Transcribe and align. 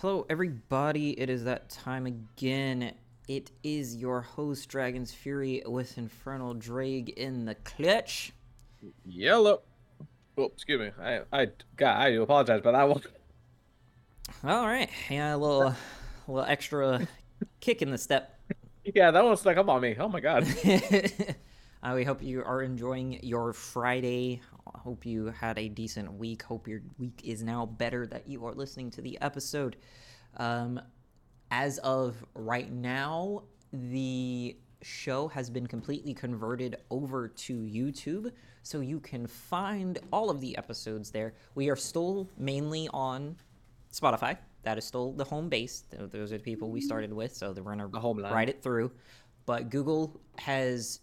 Hello, 0.00 0.26
everybody. 0.28 1.18
It 1.18 1.30
is 1.30 1.44
that 1.44 1.70
time 1.70 2.04
again. 2.04 2.92
It 3.28 3.50
is 3.62 3.96
your 3.96 4.20
host, 4.20 4.68
Dragon's 4.68 5.10
Fury, 5.10 5.62
with 5.64 5.96
Infernal 5.96 6.52
Drake 6.52 7.14
in 7.16 7.46
the 7.46 7.54
clutch. 7.54 8.34
Yellow. 9.06 9.62
Oh, 10.36 10.44
excuse 10.54 10.80
me. 10.80 10.90
I, 11.02 11.20
I, 11.32 11.46
God, 11.76 11.96
I 11.96 12.10
do 12.10 12.22
apologize, 12.22 12.60
but 12.62 12.74
I 12.74 12.84
will. 12.84 13.00
All 14.44 14.66
right, 14.66 14.90
yeah, 15.08 15.34
a 15.34 15.38
little, 15.38 15.62
a 15.62 15.76
little 16.28 16.44
extra 16.46 17.08
kick 17.60 17.80
in 17.80 17.90
the 17.90 17.96
step. 17.96 18.38
Yeah, 18.84 19.10
that 19.10 19.24
one 19.24 19.34
stuck 19.38 19.56
up 19.56 19.70
on 19.70 19.80
me. 19.80 19.96
Oh 19.98 20.10
my 20.10 20.20
God. 20.20 20.46
uh, 21.82 21.92
we 21.94 22.04
hope 22.04 22.22
you 22.22 22.44
are 22.44 22.60
enjoying 22.60 23.18
your 23.22 23.54
Friday. 23.54 24.42
Hope 24.86 25.04
you 25.04 25.26
had 25.26 25.58
a 25.58 25.68
decent 25.68 26.12
week. 26.12 26.44
Hope 26.44 26.68
your 26.68 26.80
week 26.96 27.20
is 27.24 27.42
now 27.42 27.66
better 27.66 28.06
that 28.06 28.28
you 28.28 28.46
are 28.46 28.52
listening 28.54 28.88
to 28.92 29.00
the 29.02 29.20
episode. 29.20 29.74
Um, 30.36 30.80
as 31.50 31.78
of 31.78 32.24
right 32.36 32.70
now, 32.70 33.42
the 33.72 34.56
show 34.82 35.26
has 35.26 35.50
been 35.50 35.66
completely 35.66 36.14
converted 36.14 36.76
over 36.88 37.26
to 37.26 37.54
YouTube, 37.62 38.30
so 38.62 38.78
you 38.78 39.00
can 39.00 39.26
find 39.26 39.98
all 40.12 40.30
of 40.30 40.40
the 40.40 40.56
episodes 40.56 41.10
there. 41.10 41.34
We 41.56 41.68
are 41.68 41.74
still 41.74 42.30
mainly 42.38 42.88
on 42.92 43.34
Spotify. 43.92 44.38
That 44.62 44.78
is 44.78 44.84
still 44.84 45.10
the 45.14 45.24
home 45.24 45.48
base. 45.48 45.82
Those 45.90 46.30
are 46.32 46.38
the 46.38 46.44
people 46.44 46.70
we 46.70 46.80
started 46.80 47.12
with, 47.12 47.34
so 47.34 47.52
they're 47.52 47.64
gonna 47.64 47.88
The 47.88 47.98
homeland. 47.98 48.32
ride 48.32 48.48
it 48.50 48.62
through. 48.62 48.92
But 49.46 49.68
Google 49.68 50.20
has 50.38 51.00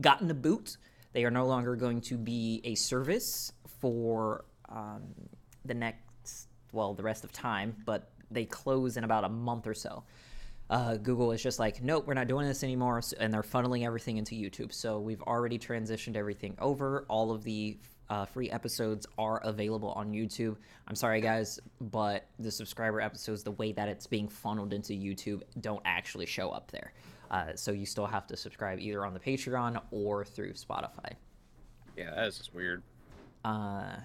gotten 0.00 0.26
the 0.26 0.32
boot. 0.32 0.78
They 1.12 1.24
are 1.24 1.30
no 1.30 1.46
longer 1.46 1.76
going 1.76 2.00
to 2.02 2.16
be 2.16 2.60
a 2.64 2.74
service 2.74 3.52
for 3.80 4.44
um, 4.68 5.02
the 5.64 5.74
next, 5.74 6.48
well, 6.72 6.94
the 6.94 7.02
rest 7.02 7.24
of 7.24 7.32
time, 7.32 7.74
but 7.84 8.10
they 8.30 8.44
close 8.44 8.96
in 8.96 9.04
about 9.04 9.24
a 9.24 9.28
month 9.28 9.66
or 9.66 9.74
so. 9.74 10.04
Uh, 10.70 10.96
Google 10.96 11.32
is 11.32 11.42
just 11.42 11.58
like, 11.58 11.82
nope, 11.82 12.06
we're 12.06 12.14
not 12.14 12.28
doing 12.28 12.46
this 12.46 12.62
anymore, 12.62 13.00
and 13.18 13.32
they're 13.32 13.42
funneling 13.42 13.86
everything 13.86 14.18
into 14.18 14.34
YouTube. 14.34 14.72
So 14.72 14.98
we've 14.98 15.22
already 15.22 15.58
transitioned 15.58 16.14
everything 16.14 16.54
over. 16.58 17.06
All 17.08 17.30
of 17.30 17.42
the 17.42 17.78
uh, 18.10 18.26
free 18.26 18.50
episodes 18.50 19.06
are 19.16 19.38
available 19.44 19.92
on 19.92 20.12
YouTube. 20.12 20.56
I'm 20.86 20.94
sorry, 20.94 21.22
guys, 21.22 21.58
but 21.80 22.26
the 22.38 22.50
subscriber 22.50 23.00
episodes, 23.00 23.42
the 23.42 23.52
way 23.52 23.72
that 23.72 23.88
it's 23.88 24.06
being 24.06 24.28
funneled 24.28 24.74
into 24.74 24.92
YouTube, 24.92 25.42
don't 25.60 25.82
actually 25.86 26.26
show 26.26 26.50
up 26.50 26.70
there. 26.70 26.92
Uh, 27.30 27.54
so 27.54 27.72
you 27.72 27.84
still 27.86 28.06
have 28.06 28.26
to 28.26 28.36
subscribe 28.36 28.78
either 28.80 29.04
on 29.04 29.12
the 29.14 29.20
Patreon 29.20 29.80
or 29.90 30.24
through 30.24 30.52
Spotify. 30.54 31.12
Yeah, 31.96 32.14
that 32.14 32.26
is 32.28 32.38
just 32.38 32.54
weird. 32.54 32.82
Uh, 33.44 33.96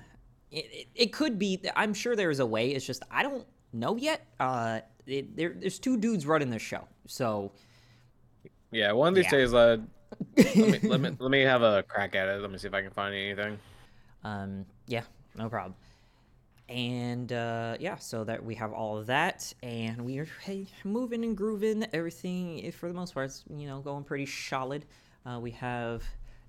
it, 0.51 0.65
it, 0.71 0.87
it 0.95 1.13
could 1.13 1.39
be. 1.39 1.59
I'm 1.75 1.93
sure 1.93 2.15
there 2.15 2.29
is 2.31 2.39
a 2.39 2.45
way. 2.45 2.71
It's 2.71 2.85
just 2.85 3.03
I 3.09 3.23
don't 3.23 3.45
know 3.71 3.95
yet. 3.97 4.25
Uh, 4.39 4.81
it, 5.07 5.35
there, 5.37 5.53
there's 5.57 5.79
two 5.79 5.97
dudes 5.97 6.25
running 6.25 6.49
this 6.49 6.61
show, 6.61 6.87
so 7.07 7.51
Yeah, 8.71 8.91
one 8.93 9.09
of 9.09 9.15
these 9.15 9.25
Yeah. 9.25 9.31
days, 9.31 9.53
uh, 9.53 9.77
let 10.37 10.55
me, 10.55 10.79
let 10.89 10.99
me 11.01 11.09
let 11.19 11.31
me 11.31 11.41
have 11.41 11.61
a 11.61 11.83
crack 11.83 12.15
at 12.15 12.27
it. 12.29 12.41
Let 12.41 12.51
me 12.51 12.57
see 12.57 12.67
if 12.67 12.73
I 12.73 12.81
can 12.81 12.91
find 12.91 13.13
anything. 13.15 13.57
um, 14.23 14.65
yeah, 14.87 15.01
no 15.35 15.49
problem. 15.49 15.75
And 16.69 17.31
uh, 17.33 17.75
yeah, 17.79 17.97
so 17.97 18.23
that 18.23 18.43
we 18.43 18.55
have 18.55 18.71
all 18.71 18.97
of 18.97 19.07
that, 19.07 19.53
and 19.61 20.01
we 20.01 20.17
are 20.19 20.27
hey, 20.43 20.67
moving 20.85 21.23
and 21.25 21.35
grooving. 21.35 21.85
Everything, 21.93 22.65
eh, 22.65 22.71
for 22.71 22.87
the 22.87 22.93
most 22.93 23.13
part, 23.13 23.27
is 23.27 23.43
you 23.49 23.67
know 23.67 23.81
going 23.81 24.03
pretty 24.05 24.25
solid. 24.25 24.85
Uh, 25.25 25.39
we 25.39 25.51
have 25.51 26.03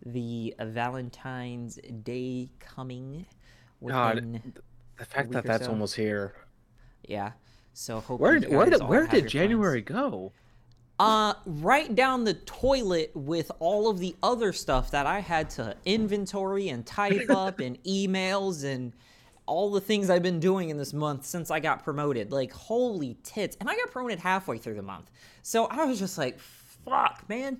the 0.07 0.55
Valentine's 0.61 1.79
Day 2.05 2.49
coming. 2.61 3.27
God, 3.85 4.41
The 4.97 5.05
fact 5.05 5.33
that 5.33 5.45
that's 5.45 5.67
so. 5.67 5.71
almost 5.73 5.97
here. 5.97 6.35
yeah. 7.09 7.33
So 7.73 8.01
hope 8.01 8.21
Where 8.21 8.39
did 8.39 8.51
where 8.51 8.71
did 8.71 8.83
where 8.83 9.07
did 9.09 9.25
your 9.25 9.31
plans. 9.31 9.33
January 9.33 9.83
go? 9.83 10.33
Uh, 11.01 11.35
right 11.45 11.93
down 11.93 12.23
the 12.25 12.35
toilet 12.35 13.11
with 13.15 13.51
all 13.59 13.91
of 13.91 13.99
the 13.99 14.15
other 14.23 14.53
stuff 14.53 14.93
that 14.93 15.07
I 15.07 15.19
had 15.19 15.51
to 15.51 15.77
inventory 15.85 16.69
and 16.69 16.87
type 16.87 17.29
up 17.31 17.59
and 17.59 17.83
emails 17.85 18.63
and 18.65 18.93
all 19.47 19.71
the 19.71 19.81
things 19.81 20.09
I've 20.11 20.23
been 20.23 20.41
doing 20.41 20.71
in 20.71 20.77
this 20.79 20.93
month 20.93 21.25
since 21.27 21.51
I 21.51 21.61
got 21.61 21.85
promoted. 21.85 22.33
Like, 22.33 22.53
holy 22.53 23.17
tits. 23.23 23.57
And 23.61 23.69
I 23.69 23.77
got 23.77 23.91
promoted 23.91 24.19
halfway 24.19 24.59
through 24.59 24.75
the 24.75 24.83
month. 24.83 25.11
So 25.43 25.67
I 25.67 25.85
was 25.85 25.99
just 25.99 26.17
like, 26.19 26.39
fuck, 26.41 27.25
man. 27.29 27.59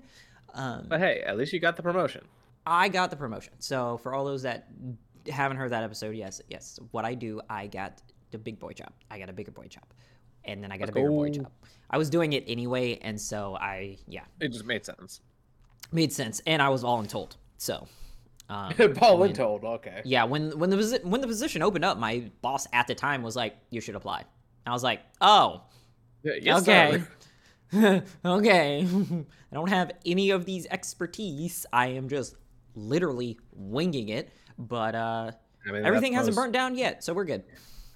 Um, 0.55 0.87
But 0.89 1.01
hey, 1.01 1.21
at 1.27 1.37
least 1.37 1.53
you 1.53 1.61
got 1.61 1.77
the 1.77 1.83
promotion. 1.83 2.23
I 2.67 2.89
got 2.89 3.11
the 3.11 3.17
promotion. 3.17 3.53
So 3.59 3.99
for 3.99 4.15
all 4.15 4.25
those 4.25 4.43
that 4.43 4.69
haven't 5.29 5.59
heard 5.59 5.73
that 5.73 5.83
episode, 5.85 6.15
yes, 6.17 6.41
yes. 6.49 6.79
What 6.93 7.05
I 7.05 7.15
do, 7.15 7.41
I 7.51 7.67
got 7.67 8.01
the 8.31 8.39
big 8.39 8.59
boy 8.59 8.73
job. 8.73 8.91
I 9.11 9.19
got 9.19 9.29
a 9.29 9.33
bigger 9.35 9.51
boy 9.53 9.67
job. 9.67 9.85
And 10.45 10.63
then 10.63 10.73
I 10.73 10.79
got 10.79 10.89
a 10.89 10.93
bigger 10.93 11.11
boy 11.11 11.29
go. 11.29 11.35
job. 11.43 11.53
I 11.91 11.99
was 11.99 12.09
doing 12.11 12.33
it 12.33 12.45
anyway, 12.47 12.99
and 13.03 13.21
so 13.21 13.57
I, 13.57 13.99
yeah, 14.09 14.23
It 14.41 14.49
just 14.53 14.65
made 14.65 14.85
sense. 14.85 15.21
made 15.93 16.13
sense 16.13 16.41
and 16.47 16.61
i 16.63 16.69
was 16.69 16.83
voluntold 16.83 17.37
so 17.59 17.87
um, 18.49 18.73
Paul 18.95 19.19
when- 19.19 19.33
told. 19.33 19.65
Okay. 19.65 20.03
yeah 20.05 20.25
when 20.25 20.59
when 20.59 20.71
the 20.71 21.01
when 21.05 21.21
the 21.21 21.27
position 21.27 21.63
opened 21.63 21.85
up 21.85 21.99
my 21.99 22.31
boss 22.43 22.67
at 22.73 22.87
the 22.87 22.95
time 22.95 23.23
was 23.23 23.35
like 23.37 23.57
you 23.71 23.81
should 23.81 23.95
apply 23.95 24.25
i 24.67 24.73
was 24.73 24.83
like 24.83 25.01
oh 25.21 25.63
Yes, 26.23 26.63
okay 26.67 27.03
okay 28.25 28.87
i 28.87 29.55
don't 29.55 29.69
have 29.69 29.93
any 30.07 30.31
of 30.31 30.45
these 30.45 30.67
expertise 30.71 31.67
i 31.73 31.89
am 31.89 32.09
just 32.09 32.37
literally 32.75 33.39
winging 33.53 34.09
it 34.11 34.31
but 34.59 34.95
uh 34.95 35.31
I 35.67 35.73
mean, 35.73 35.85
everything 35.85 36.13
hasn't 36.13 36.37
most- 36.37 36.43
burnt 36.45 36.53
down 36.53 36.77
yet 36.77 37.03
so 37.05 37.13
we're 37.15 37.25
good 37.25 37.45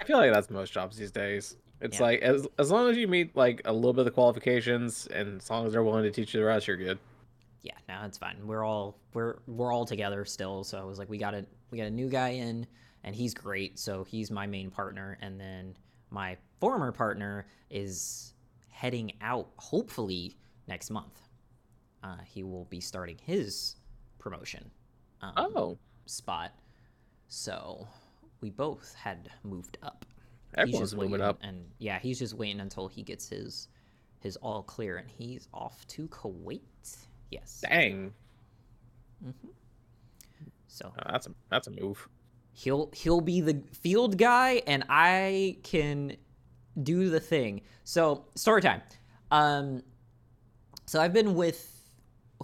I 0.01 0.05
feel 0.05 0.17
like 0.19 0.33
that's 0.33 0.49
most 0.49 0.73
jobs 0.73 0.97
these 0.97 1.11
days. 1.11 1.57
It's 1.81 1.97
Yeah. 1.99 2.03
like 2.05 2.21
as 2.23 2.47
as 2.57 2.71
long 2.71 2.89
as 2.89 2.97
you 2.97 3.09
meet 3.09 3.35
like 3.37 3.63
a 3.65 3.73
little 3.73 3.93
bit 3.93 3.99
of 4.01 4.05
the 4.05 4.11
qualifications, 4.13 5.09
and 5.09 5.41
as 5.41 5.51
long 5.51 5.67
as 5.67 5.73
they're 5.73 5.83
willing 5.83 6.05
to 6.05 6.13
teach 6.13 6.35
you 6.35 6.39
the 6.41 6.47
rest, 6.47 6.69
you're 6.69 6.77
good. 6.77 7.01
Yeah 7.69 7.75
no 7.89 8.05
it's 8.07 8.19
fine. 8.19 8.37
We're 8.47 8.65
all 8.65 8.99
we're 9.15 9.39
we're 9.47 9.73
all 9.73 9.85
together 9.85 10.25
still. 10.25 10.65
So 10.65 10.79
i 10.79 10.85
was 10.85 10.99
like 10.99 11.09
we 11.09 11.19
got 11.19 11.35
a 11.35 11.45
we 11.71 11.79
got 11.79 11.87
a 11.87 11.91
new 11.91 12.09
guy 12.09 12.31
in 12.31 12.67
and 13.05 13.15
he's 13.15 13.35
great. 13.35 13.79
So 13.79 14.03
he's 14.05 14.31
my 14.31 14.47
main 14.47 14.71
partner. 14.71 15.17
And 15.21 15.39
then 15.41 15.77
my 16.11 16.37
former 16.61 16.91
partner 16.91 17.47
is 17.71 18.35
heading 18.71 19.13
out 19.21 19.49
hopefully 19.57 20.37
next 20.67 20.91
month. 20.91 21.21
Uh, 22.03 22.17
he 22.25 22.43
will 22.43 22.65
be 22.67 22.81
starting 22.81 23.19
his 23.25 23.77
promotion 24.19 24.71
um, 25.23 25.33
Oh, 25.37 25.79
spot. 26.07 26.53
So 27.29 27.87
we 28.41 28.51
both 28.51 28.95
had 28.95 29.29
moved 29.45 29.79
up. 29.83 30.05
He's 30.51 30.55
everyone's 30.63 30.81
just 30.91 30.97
moving 30.97 31.11
waiting, 31.13 31.27
up. 31.27 31.39
and 31.43 31.65
yeah 31.79 31.99
he's 31.99 32.19
just 32.19 32.35
waiting 32.35 32.61
until 32.61 32.89
he 32.89 33.03
gets 33.03 33.29
his 33.29 33.69
his 34.21 34.37
all 34.37 34.63
clear 34.63 34.97
and 34.97 35.09
he's 35.11 35.47
off 35.53 35.87
to 35.89 36.09
kuwait 36.09 36.97
yes. 37.31 37.65
Dang, 37.69 38.13
so. 40.67 40.93
Uh, 40.99 41.13
that's 41.13 41.27
a 41.27 41.31
that's 41.51 41.67
a 41.67 41.71
move. 41.71 42.09
he'll 42.53 42.91
he'll 42.93 43.21
be 43.21 43.41
the 43.41 43.63
field 43.73 44.17
guy 44.19 44.63
and 44.67 44.85
i 44.89 45.57
can 45.63 46.17
do 46.83 47.11
the 47.11 47.21
thing. 47.21 47.63
So 47.85 48.27
story 48.35 48.63
time. 48.63 48.83
Um 49.31 49.83
so 50.87 51.01
i've 51.01 51.13
been 51.13 51.35
with 51.35 51.75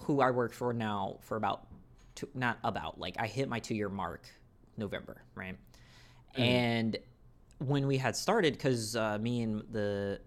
who 0.01 0.21
i 0.21 0.29
work 0.29 0.53
for 0.53 0.73
now 0.73 1.17
for 1.21 1.37
about 1.37 1.67
two 2.15 2.27
not 2.35 2.59
about 2.63 2.99
like 2.99 3.15
i 3.19 3.25
hit 3.27 3.49
my 3.49 3.59
two 3.59 3.73
year 3.73 3.89
mark 3.89 4.27
november 4.77 5.23
right? 5.35 5.57
And 6.35 6.97
when 7.59 7.87
we 7.87 7.97
had 7.97 8.15
started 8.15 8.53
because 8.53 8.95
uh, 8.95 9.17
me 9.19 9.41
and 9.41 9.63
the 9.71 10.19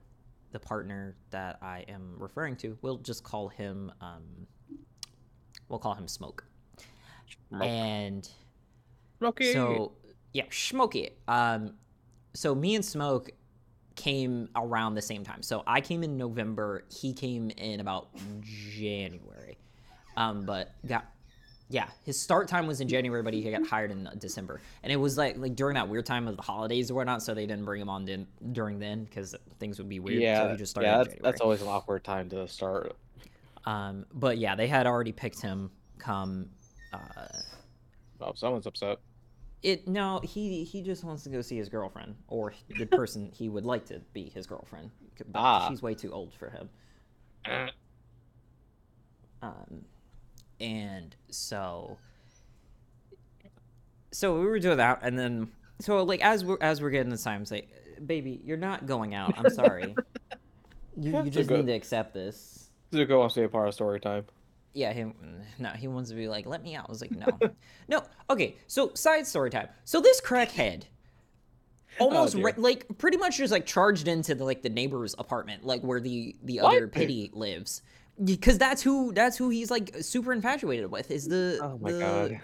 the 0.53 0.59
partner 0.61 1.17
that 1.31 1.59
i 1.63 1.85
am 1.89 2.15
referring 2.19 2.57
to 2.57 2.77
we'll 2.83 2.99
just 2.99 3.23
call 3.23 3.49
him 3.49 3.93
um 4.01 4.23
we'll 5.69 5.79
call 5.79 5.95
him 5.95 6.09
smoke 6.09 6.45
Smoke. 7.49 7.63
and 7.63 8.29
Smokey. 9.19 9.53
so 9.53 9.93
yeah, 10.33 10.45
Smokey. 10.51 11.11
Um, 11.27 11.75
so 12.35 12.55
me 12.55 12.75
and 12.75 12.85
Smoke 12.85 13.31
came 13.97 14.49
around 14.55 14.95
the 14.95 15.03
same 15.03 15.25
time. 15.25 15.43
So 15.43 15.63
I 15.67 15.81
came 15.81 16.03
in 16.03 16.17
November. 16.17 16.85
He 16.91 17.13
came 17.13 17.51
in 17.51 17.81
about 17.81 18.11
January. 18.43 19.59
Um, 20.17 20.45
but 20.45 20.75
got 20.87 21.07
yeah, 21.71 21.89
his 22.05 22.19
start 22.21 22.49
time 22.49 22.67
was 22.67 22.81
in 22.81 22.89
January, 22.89 23.23
but 23.23 23.35
he 23.35 23.43
got 23.51 23.67
hired 23.67 23.91
in 23.91 24.09
December, 24.19 24.61
and 24.83 24.93
it 24.93 24.97
was 24.97 25.19
like 25.19 25.37
like 25.37 25.55
during 25.55 25.75
that 25.75 25.89
weird 25.89 26.07
time 26.07 26.27
of 26.27 26.37
the 26.37 26.43
holidays 26.43 26.91
or 26.91 26.95
whatnot. 26.95 27.23
So 27.23 27.35
they 27.35 27.47
didn't 27.47 27.65
bring 27.65 27.81
him 27.83 27.89
on 27.91 28.05
then 28.05 28.27
during 28.53 28.79
then 28.79 29.05
because 29.05 29.35
things 29.59 29.79
would 29.79 29.89
be 29.89 30.01
weird. 30.01 30.19
so 30.19 30.23
yeah, 30.23 30.51
he 30.51 30.57
just 30.57 30.71
started 30.71 30.89
yeah, 30.89 30.97
that's, 31.05 31.15
that's 31.23 31.41
always 31.41 31.61
an 31.63 31.69
awkward 31.69 32.05
time 32.05 32.29
to 32.31 32.49
start. 32.49 32.97
Um, 33.67 34.07
but 34.15 34.39
yeah, 34.39 34.55
they 34.57 34.67
had 34.67 34.87
already 34.87 35.13
picked 35.13 35.41
him 35.41 35.71
come. 35.99 36.49
Uh, 36.93 36.99
Oh, 38.21 38.33
someone's 38.35 38.67
upset. 38.67 38.99
It 39.63 39.87
no, 39.87 40.21
he 40.25 40.65
he 40.65 40.83
just 40.83 41.05
wants 41.05 41.23
to 41.25 41.29
go 41.31 41.41
see 41.41 41.57
his 41.57 41.69
girlfriend 41.69 42.17
or 42.29 42.53
the 42.79 42.87
person 42.87 43.31
he 43.33 43.49
would 43.49 43.65
like 43.65 43.85
to 43.87 44.01
be 44.13 44.29
his 44.31 44.47
girlfriend. 44.47 44.91
But 45.31 45.39
Ah. 45.39 45.69
she's 45.69 45.83
way 45.83 45.95
too 45.95 46.13
old 46.13 46.33
for 46.35 46.51
him. 46.51 46.71
Um, 49.41 49.85
and 50.61 51.15
so 51.31 51.99
so 54.11 54.39
we 54.39 54.47
were 54.47 54.59
doing 54.59 54.79
that, 54.79 55.01
and 55.03 55.19
then 55.19 55.49
so 55.81 56.03
like 56.03 56.21
as 56.25 56.45
we're 56.45 56.59
as 56.61 56.81
we're 56.81 56.91
getting 56.91 57.11
the 57.11 57.19
times 57.19 57.51
like 57.51 57.69
baby, 58.05 58.41
you're 58.45 58.57
not 58.57 58.87
going 58.87 59.15
out. 59.15 59.35
I'm 59.39 59.51
sorry. 59.51 59.95
you, 60.97 61.23
you 61.25 61.31
just 61.31 61.51
need 61.51 61.67
to 61.67 61.73
accept 61.73 62.15
this. 62.15 62.71
Zuko 62.93 63.19
wants 63.19 63.35
to 63.35 63.41
be 63.41 63.45
a 63.45 63.49
part 63.49 63.69
of 63.69 63.75
story 63.75 64.01
time. 64.01 64.25
Yeah, 64.73 64.93
he 64.93 65.05
no, 65.59 65.71
he 65.71 65.89
wants 65.89 66.11
to 66.11 66.17
be 66.17 66.29
like, 66.29 66.47
let 66.47 66.63
me 66.63 66.75
out. 66.75 66.87
I 66.89 66.91
was 66.93 67.01
like, 67.01 67.11
no, 67.11 67.27
no. 67.89 68.03
Okay, 68.31 68.57
so 68.67 68.93
side 68.95 69.27
story 69.27 69.51
time. 69.51 69.69
So 69.85 70.01
this 70.01 70.21
crackhead, 70.21 70.85
oh, 72.01 72.07
almost 72.07 72.37
dear. 72.37 72.45
re- 72.47 72.53
like 72.57 72.87
pretty 72.99 73.17
much 73.17 73.39
just 73.39 73.53
like 73.53 73.67
charged 73.67 74.09
into 74.09 74.35
the 74.35 74.45
like 74.45 74.63
the 74.63 74.69
neighbor's 74.71 75.15
apartment, 75.19 75.65
like 75.65 75.83
where 75.83 76.01
the 76.01 76.37
the 76.45 76.59
What? 76.61 76.77
other 76.77 76.87
pity 76.89 77.31
lives, 77.35 77.83
because 78.25 78.59
that's 78.59 78.83
who 78.83 79.13
that's 79.13 79.37
who 79.37 79.49
he's 79.51 79.71
like 79.71 79.95
super 80.01 80.33
infatuated 80.33 80.91
with 80.91 81.11
is 81.11 81.27
the 81.29 81.59
Oh 81.63 81.79
my 81.81 81.93
the 81.93 81.99
God. 81.99 82.41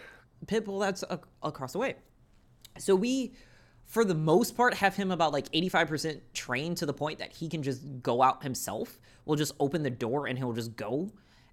pit 0.46 0.64
bull 0.64 0.78
that's 0.78 1.02
a- 1.04 1.20
across 1.42 1.72
the 1.72 1.78
way. 1.78 1.94
So 2.78 2.94
we, 2.94 3.34
for 3.84 4.04
the 4.04 4.14
most 4.14 4.56
part, 4.56 4.74
have 4.74 4.96
him 4.96 5.10
about 5.10 5.32
like 5.32 5.50
85% 5.52 6.20
trained 6.32 6.76
to 6.78 6.86
the 6.86 6.92
point 6.94 7.18
that 7.20 7.32
he 7.32 7.48
can 7.48 7.62
just 7.62 7.82
go 8.02 8.22
out 8.22 8.42
himself. 8.42 8.98
We'll 9.24 9.36
just 9.36 9.52
open 9.60 9.82
the 9.82 9.90
door 9.90 10.26
and 10.26 10.36
he'll 10.38 10.52
just 10.52 10.74
go. 10.76 11.10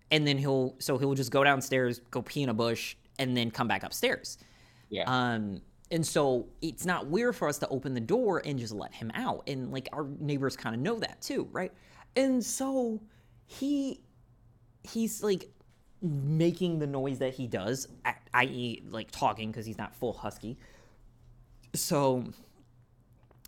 And 0.09 0.27
then 0.27 0.37
he'll, 0.37 0.75
so 0.79 0.97
he'll 0.97 1.13
just 1.13 1.31
go 1.31 1.43
downstairs, 1.43 2.01
go 2.11 2.21
pee 2.21 2.41
in 2.43 2.49
a 2.49 2.53
bush, 2.53 2.95
and 3.19 3.37
then 3.37 3.51
come 3.51 3.67
back 3.67 3.83
upstairs. 3.83 4.37
Yeah. 4.89 5.03
Um, 5.07 5.61
and 5.91 6.05
so 6.05 6.47
it's 6.61 6.85
not 6.85 7.07
weird 7.07 7.35
for 7.35 7.47
us 7.47 7.59
to 7.59 7.67
open 7.69 7.93
the 7.93 8.01
door 8.01 8.41
and 8.43 8.57
just 8.57 8.73
let 8.73 8.93
him 8.93 9.11
out. 9.13 9.43
And 9.47 9.71
like 9.71 9.87
our 9.93 10.07
neighbors 10.19 10.55
kind 10.57 10.75
of 10.75 10.81
know 10.81 10.99
that 10.99 11.21
too, 11.21 11.47
right? 11.51 11.71
And 12.15 12.43
so 12.43 12.99
he 13.45 14.01
he's 14.83 15.21
like 15.23 15.49
making 16.01 16.79
the 16.79 16.87
noise 16.87 17.19
that 17.19 17.33
he 17.33 17.47
does, 17.47 17.87
i.e., 18.33 18.81
like 18.89 19.11
talking 19.11 19.51
because 19.51 19.65
he's 19.65 19.77
not 19.77 19.95
full 19.95 20.13
husky. 20.13 20.57
So 21.73 22.25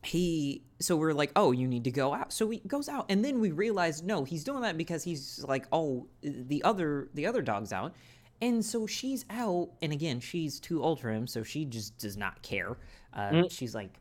he 0.04 0.62
so 0.82 0.98
we're 0.98 1.14
like 1.14 1.32
oh 1.38 1.52
you 1.54 1.66
need 1.66 1.86
to 1.86 1.92
go 1.92 2.14
out 2.14 2.34
so 2.34 2.50
he 2.50 2.62
goes 2.68 2.90
out 2.90 3.06
and 3.08 3.24
then 3.24 3.40
we 3.40 3.52
realize 3.52 4.04
no 4.04 4.26
he's 4.26 4.44
doing 4.44 4.62
that 4.62 4.78
because 4.78 5.02
he's 5.02 5.44
like 5.48 5.66
oh 5.72 6.06
the 6.22 6.62
other 6.66 7.08
the 7.14 7.26
other 7.26 7.42
dog's 7.42 7.72
out 7.72 7.94
and 8.42 8.64
so 8.66 8.86
she's 8.86 9.24
out 9.30 9.70
and 9.82 9.94
again 9.94 10.20
she's 10.20 10.60
too 10.60 10.84
old 10.84 11.00
for 11.00 11.10
him 11.10 11.26
so 11.26 11.42
she 11.42 11.64
just 11.64 11.98
does 12.00 12.18
not 12.18 12.42
care 12.42 12.78
uh, 13.14 13.44
she's 13.50 13.74
like 13.74 13.98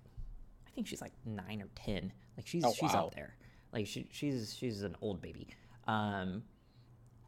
i 0.66 0.70
think 0.74 0.88
she's 0.88 1.00
like 1.00 1.12
nine 1.24 1.62
or 1.62 1.68
ten 1.76 2.12
like 2.36 2.48
she's 2.48 2.64
Oh, 2.64 2.72
she's 2.72 2.92
wow. 2.92 3.06
up 3.06 3.14
there 3.14 3.36
like 3.72 3.86
she, 3.86 4.08
she's 4.10 4.56
she's 4.58 4.82
an 4.82 4.96
old 5.02 5.22
baby 5.22 5.46
um 5.86 6.42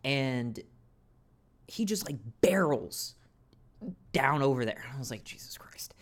and 0.04 0.60
he 1.66 1.84
just 1.84 2.06
like 2.06 2.16
barrels 2.40 3.14
down 4.12 4.42
over 4.42 4.64
there. 4.64 4.84
I 4.94 4.98
was 4.98 5.10
like, 5.10 5.24
Jesus 5.24 5.56
Christ. 5.58 5.94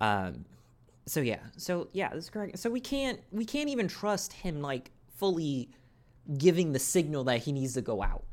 Um, 0.00 0.44
so 1.06 1.20
yeah, 1.20 1.40
so 1.56 1.88
yeah, 1.92 2.10
this 2.10 2.24
is 2.24 2.30
correct. 2.30 2.58
So 2.58 2.70
we 2.70 2.80
can't 2.80 3.20
we 3.30 3.44
can't 3.44 3.68
even 3.68 3.88
trust 3.88 4.32
him 4.32 4.62
like 4.62 4.90
fully 5.16 5.70
giving 6.38 6.72
the 6.72 6.78
signal 6.78 7.24
that 7.24 7.38
he 7.38 7.52
needs 7.52 7.74
to 7.74 7.82
go 7.82 8.02
out 8.02 8.24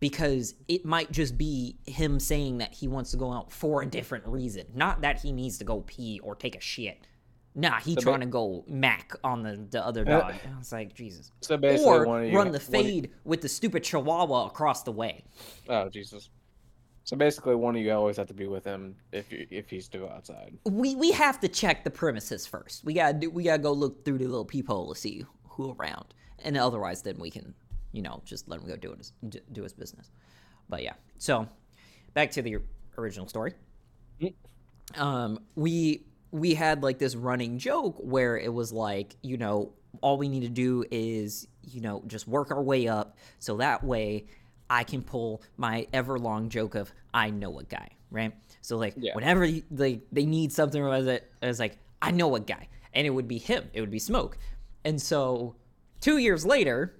because 0.00 0.54
it 0.68 0.84
might 0.84 1.10
just 1.10 1.36
be 1.36 1.76
him 1.86 2.20
saying 2.20 2.58
that 2.58 2.72
he 2.72 2.88
wants 2.88 3.10
to 3.10 3.16
go 3.16 3.32
out 3.32 3.52
for 3.52 3.82
a 3.82 3.86
different 3.86 4.26
reason, 4.26 4.64
not 4.74 5.00
that 5.00 5.20
he 5.20 5.32
needs 5.32 5.58
to 5.58 5.64
go 5.64 5.82
pee 5.86 6.20
or 6.22 6.34
take 6.34 6.56
a 6.56 6.60
shit. 6.60 7.06
Nah, 7.54 7.80
he 7.80 7.94
So 7.94 7.96
ba- 7.96 8.02
trying 8.02 8.20
to 8.20 8.26
go 8.26 8.64
mac 8.68 9.14
on 9.24 9.42
the, 9.42 9.66
the 9.70 9.84
other 9.84 10.04
dog. 10.04 10.34
And 10.44 10.54
I 10.54 10.58
was 10.58 10.70
like, 10.70 10.94
Jesus. 10.94 11.32
So 11.40 11.56
basically, 11.56 11.92
Or 11.92 12.06
one 12.06 12.22
of 12.24 12.30
you 12.30 12.36
run 12.36 12.52
the 12.52 12.60
fade 12.60 13.10
with 13.24 13.40
the 13.40 13.48
stupid 13.48 13.82
chihuahua 13.82 14.46
across 14.46 14.82
the 14.82 14.92
way. 14.92 15.24
Oh 15.68 15.88
Jesus. 15.88 16.30
So 17.04 17.16
basically, 17.16 17.54
one 17.54 17.74
of 17.74 17.80
you 17.80 17.90
always 17.92 18.18
have 18.18 18.26
to 18.26 18.34
be 18.34 18.46
with 18.46 18.64
him 18.64 18.94
if 19.12 19.32
you 19.32 19.46
if 19.50 19.70
he's 19.70 19.88
to 19.88 19.98
go 19.98 20.08
outside. 20.08 20.58
we 20.66 20.94
we 20.94 21.10
have 21.12 21.40
to 21.40 21.48
check 21.48 21.82
the 21.82 21.90
premises 21.90 22.46
first. 22.46 22.84
We 22.84 22.92
gotta 22.92 23.14
do, 23.14 23.30
we 23.30 23.44
gotta 23.44 23.62
go 23.62 23.72
look 23.72 24.04
through 24.04 24.18
the 24.18 24.26
little 24.26 24.44
peephole 24.44 24.92
to 24.92 25.00
see 25.00 25.24
who 25.48 25.74
around, 25.78 26.12
and 26.44 26.56
otherwise, 26.58 27.00
then 27.00 27.16
we 27.18 27.30
can, 27.30 27.54
you 27.92 28.02
know, 28.02 28.20
just 28.26 28.46
let 28.46 28.60
him 28.60 28.68
go 28.68 28.76
do 28.76 28.94
his 28.96 29.12
do 29.52 29.62
his 29.62 29.72
business. 29.72 30.10
But 30.68 30.82
yeah, 30.82 30.92
so 31.16 31.48
back 32.12 32.30
to 32.32 32.42
the 32.42 32.58
original 32.98 33.26
story. 33.26 33.54
Um, 34.96 35.40
we 35.54 36.04
we 36.30 36.54
had 36.54 36.82
like 36.82 36.98
this 36.98 37.14
running 37.16 37.58
joke 37.58 37.96
where 37.98 38.36
it 38.36 38.52
was 38.52 38.72
like, 38.72 39.16
you 39.22 39.36
know, 39.36 39.72
all 40.02 40.18
we 40.18 40.28
need 40.28 40.40
to 40.42 40.48
do 40.48 40.84
is, 40.90 41.46
you 41.62 41.80
know, 41.80 42.02
just 42.06 42.28
work 42.28 42.50
our 42.50 42.62
way 42.62 42.88
up, 42.88 43.16
so 43.38 43.56
that 43.56 43.82
way 43.82 44.26
I 44.70 44.84
can 44.84 45.02
pull 45.02 45.42
my 45.56 45.86
ever 45.92 46.18
long 46.18 46.48
joke 46.50 46.74
of 46.74 46.92
I 47.14 47.30
know 47.30 47.58
a 47.58 47.64
guy, 47.64 47.88
right? 48.10 48.32
So 48.60 48.76
like 48.76 48.94
Yeah. 48.98 49.14
whenever 49.14 49.48
like 49.70 50.02
they 50.12 50.26
need 50.26 50.52
something 50.52 50.84
as 50.86 51.06
it 51.06 51.30
as 51.40 51.58
like 51.58 51.78
I 52.02 52.10
know 52.10 52.34
a 52.36 52.40
guy, 52.40 52.68
and 52.92 53.06
it 53.06 53.10
would 53.10 53.26
be 53.28 53.38
him, 53.38 53.64
it 53.72 53.80
would 53.80 53.90
be 53.90 53.98
Smoke, 53.98 54.36
and 54.84 55.00
so 55.00 55.56
two 56.00 56.18
years 56.18 56.44
later. 56.44 56.94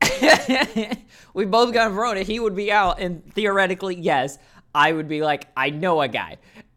we 1.34 1.44
both 1.44 1.72
got 1.72 1.90
Verona. 1.92 2.22
He 2.22 2.40
would 2.40 2.56
be 2.56 2.72
out, 2.72 3.00
and 3.00 3.24
theoretically, 3.34 3.96
yes, 3.96 4.38
I 4.74 4.92
would 4.92 5.06
be 5.08 5.22
like, 5.22 5.46
I 5.56 5.70
know 5.70 6.00
a 6.02 6.08
guy, 6.08 6.38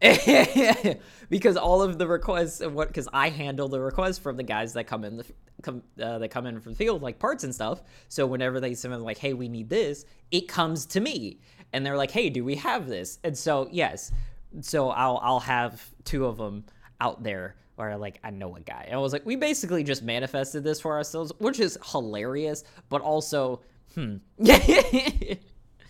because 1.28 1.56
all 1.56 1.82
of 1.82 1.98
the 1.98 2.06
requests 2.06 2.60
and 2.60 2.74
what 2.74 2.88
because 2.88 3.08
I 3.12 3.28
handle 3.28 3.68
the 3.68 3.80
requests 3.80 4.18
from 4.18 4.36
the 4.36 4.42
guys 4.42 4.72
that 4.74 4.84
come 4.84 5.04
in 5.04 5.16
the 5.18 5.24
come 5.62 5.82
uh, 6.00 6.18
that 6.18 6.28
come 6.30 6.46
in 6.46 6.60
from 6.60 6.72
the 6.72 6.78
field 6.78 7.02
like 7.02 7.18
parts 7.18 7.44
and 7.44 7.54
stuff. 7.54 7.82
So 8.08 8.26
whenever 8.26 8.60
they 8.60 8.74
send 8.74 8.94
them 8.94 9.02
like, 9.02 9.18
hey, 9.18 9.32
we 9.32 9.48
need 9.48 9.68
this, 9.68 10.04
it 10.30 10.48
comes 10.48 10.86
to 10.86 11.00
me, 11.00 11.40
and 11.72 11.84
they're 11.84 11.96
like, 11.96 12.10
hey, 12.10 12.30
do 12.30 12.44
we 12.44 12.56
have 12.56 12.86
this? 12.86 13.18
And 13.24 13.36
so 13.36 13.68
yes, 13.70 14.12
so 14.60 14.90
I'll 14.90 15.18
I'll 15.22 15.40
have 15.40 15.82
two 16.04 16.26
of 16.26 16.36
them 16.36 16.64
out 17.00 17.22
there 17.22 17.56
where 17.76 17.96
like 17.96 18.18
I 18.24 18.30
know 18.30 18.56
a 18.56 18.60
guy. 18.60 18.84
And 18.86 18.94
I 18.94 18.98
was 18.98 19.12
like, 19.12 19.24
we 19.24 19.36
basically 19.36 19.84
just 19.84 20.02
manifested 20.02 20.64
this 20.64 20.80
for 20.80 20.94
ourselves, 20.94 21.32
which 21.38 21.60
is 21.60 21.78
hilarious, 21.92 22.64
but 22.88 23.02
also, 23.02 23.60
hmm. 23.94 24.16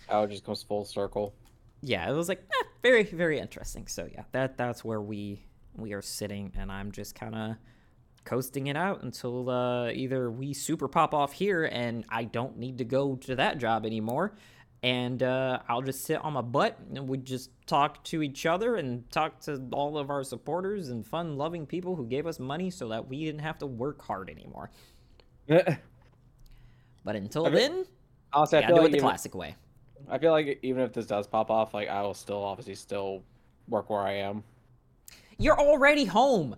How 0.07 0.23
it 0.23 0.29
just 0.29 0.45
comes 0.45 0.63
full 0.63 0.85
circle. 0.85 1.33
yeah, 1.81 2.09
it 2.09 2.13
was 2.13 2.29
like 2.29 2.43
very 2.81 3.03
very 3.03 3.39
interesting. 3.39 3.87
So 3.87 4.07
yeah, 4.11 4.23
that 4.31 4.57
that's 4.57 4.83
where 4.83 5.01
we 5.01 5.45
we 5.75 5.93
are 5.93 6.01
sitting, 6.01 6.51
and 6.57 6.71
I'm 6.71 6.91
just 6.91 7.15
kind 7.15 7.35
of 7.35 7.55
coasting 8.25 8.67
it 8.67 8.75
out 8.75 9.03
until 9.03 9.49
uh, 9.49 9.89
either 9.91 10.29
we 10.29 10.53
super 10.53 10.87
pop 10.87 11.13
off 11.13 11.33
here, 11.33 11.65
and 11.65 12.05
I 12.09 12.25
don't 12.25 12.57
need 12.57 12.79
to 12.79 12.85
go 12.85 13.15
to 13.15 13.35
that 13.35 13.57
job 13.57 13.85
anymore, 13.85 14.33
and 14.83 15.23
uh, 15.23 15.59
I'll 15.67 15.81
just 15.81 16.03
sit 16.05 16.23
on 16.23 16.33
my 16.33 16.41
butt 16.41 16.77
and 16.93 17.07
we 17.09 17.17
just 17.17 17.49
talk 17.65 18.03
to 18.05 18.21
each 18.21 18.45
other 18.45 18.75
and 18.75 19.09
talk 19.11 19.39
to 19.41 19.67
all 19.71 19.97
of 19.97 20.09
our 20.09 20.23
supporters 20.23 20.89
and 20.89 21.05
fun 21.05 21.35
loving 21.35 21.65
people 21.65 21.95
who 21.95 22.05
gave 22.05 22.27
us 22.27 22.39
money 22.39 22.69
so 22.69 22.89
that 22.89 23.07
we 23.07 23.25
didn't 23.25 23.41
have 23.41 23.57
to 23.59 23.65
work 23.65 24.01
hard 24.01 24.29
anymore. 24.29 24.69
But 27.07 27.15
until 27.15 27.45
I 27.45 27.51
mean, 27.51 27.57
then, 27.57 27.85
Honestly, 28.33 28.57
I 28.57 28.61
gotta 28.63 28.73
feel 28.73 28.75
do 28.75 28.81
like 28.81 28.91
it 28.91 28.97
the 28.97 28.99
classic 28.99 29.33
way. 29.33 29.55
I 30.09 30.17
feel 30.17 30.31
like 30.31 30.59
even 30.61 30.81
if 30.83 30.93
this 30.93 31.05
does 31.05 31.27
pop 31.27 31.49
off, 31.49 31.73
like 31.73 31.89
I 31.89 32.01
will 32.01 32.13
still 32.13 32.43
obviously 32.43 32.75
still 32.75 33.23
work 33.67 33.89
where 33.89 34.01
I 34.01 34.13
am. 34.13 34.43
You're 35.37 35.59
already 35.59 36.05
home. 36.05 36.55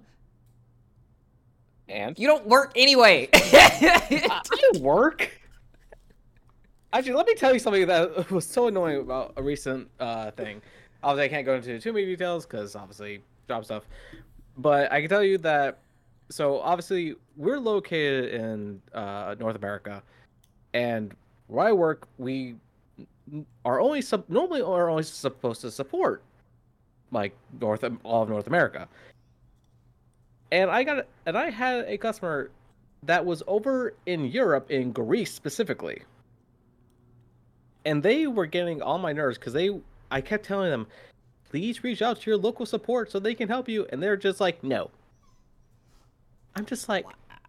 And 1.88 2.18
You 2.20 2.28
don't 2.28 2.46
work 2.46 2.72
anyway. 2.76 3.30
I 3.34 4.42
I 4.52 4.78
work. 4.80 5.32
Actually, 6.94 7.14
let 7.14 7.28
me 7.28 7.36
tell 7.36 7.54
you 7.54 7.60
something 7.60 7.88
that 7.88 8.32
was 8.32 8.46
so 8.46 8.68
annoying 8.68 9.02
about 9.02 9.34
a 9.38 9.44
recent 9.44 9.90
uh, 10.00 10.32
thing. 10.32 10.62
Obviously, 11.04 11.26
I 11.26 11.30
can't 11.30 11.46
go 11.46 11.56
into 11.56 11.80
too 11.80 11.94
many 11.94 12.06
details 12.06 12.46
because 12.46 12.76
obviously 12.76 13.22
job 13.48 13.66
stuff. 13.66 13.84
But 14.58 14.92
I 14.92 15.02
can 15.02 15.10
tell 15.10 15.24
you 15.24 15.38
that. 15.40 15.80
So 16.30 16.60
obviously, 16.60 17.16
we're 17.38 17.60
located 17.60 18.34
in 18.36 18.82
uh, 18.94 19.36
North 19.40 19.56
America, 19.56 20.04
and 20.74 21.14
where 21.48 21.68
I 21.68 21.72
work, 21.72 22.08
we 22.20 22.56
are 23.66 23.80
only 23.80 24.02
sub- 24.02 24.30
normally 24.30 24.62
are 24.62 24.90
only 24.90 25.04
supposed 25.04 25.62
to 25.62 25.72
support 25.72 26.24
like 27.12 27.36
North 27.60 27.84
all 28.04 28.24
of 28.24 28.30
North 28.30 28.48
America. 28.48 28.88
And 30.52 30.70
I 30.70 30.84
got 30.84 31.08
and 31.26 31.38
I 31.38 31.50
had 31.50 31.86
a 31.88 31.98
customer 31.98 32.52
that 33.04 33.26
was 33.26 33.42
over 33.48 33.94
in 34.06 34.26
Europe, 34.26 34.70
in 34.72 34.92
Greece 34.92 35.34
specifically. 35.34 36.04
And 37.86 38.04
they 38.04 38.28
were 38.28 38.46
getting 38.46 38.82
on 38.82 39.00
my 39.02 39.14
nerves 39.14 39.38
because 39.38 39.54
they, 39.54 39.70
I 40.12 40.20
kept 40.22 40.46
telling 40.46 40.70
them, 40.70 40.86
please 41.50 41.82
reach 41.84 42.02
out 42.02 42.20
to 42.22 42.30
your 42.30 42.38
local 42.38 42.66
support 42.66 43.10
so 43.10 43.20
they 43.20 43.34
can 43.34 43.48
help 43.48 43.70
you. 43.70 43.88
And 43.92 44.04
they're 44.04 44.18
just 44.18 44.42
like, 44.42 44.62
no. 44.64 44.92
I'm 46.56 46.66
just 46.66 46.90
like, 46.90 47.06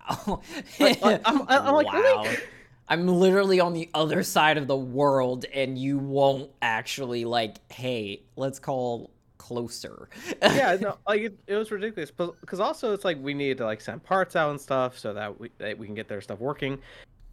Wow. 0.08 0.40
Like, 0.78 1.02
like, 1.02 1.20
I'm- 1.28 1.44
I'm 1.48 1.74
like, 1.74 1.92
really? 1.92 2.36
I'm 2.90 3.06
literally 3.06 3.60
on 3.60 3.72
the 3.72 3.88
other 3.94 4.24
side 4.24 4.58
of 4.58 4.66
the 4.66 4.76
world, 4.76 5.44
and 5.54 5.78
you 5.78 5.96
won't 5.96 6.50
actually 6.60 7.24
like, 7.24 7.58
hey, 7.72 8.20
let's 8.34 8.58
call 8.58 9.10
closer. 9.38 10.08
yeah, 10.42 10.76
no, 10.80 10.98
like 11.06 11.22
it, 11.22 11.38
it 11.46 11.54
was 11.54 11.70
ridiculous. 11.70 12.10
Because 12.10 12.58
also 12.58 12.92
it's 12.92 13.04
like 13.04 13.16
we 13.22 13.32
needed 13.32 13.58
to 13.58 13.64
like 13.64 13.80
send 13.80 14.02
parts 14.02 14.34
out 14.34 14.50
and 14.50 14.60
stuff 14.60 14.98
so 14.98 15.14
that 15.14 15.38
we 15.38 15.50
that 15.58 15.78
we 15.78 15.86
can 15.86 15.94
get 15.94 16.08
their 16.08 16.20
stuff 16.20 16.40
working, 16.40 16.78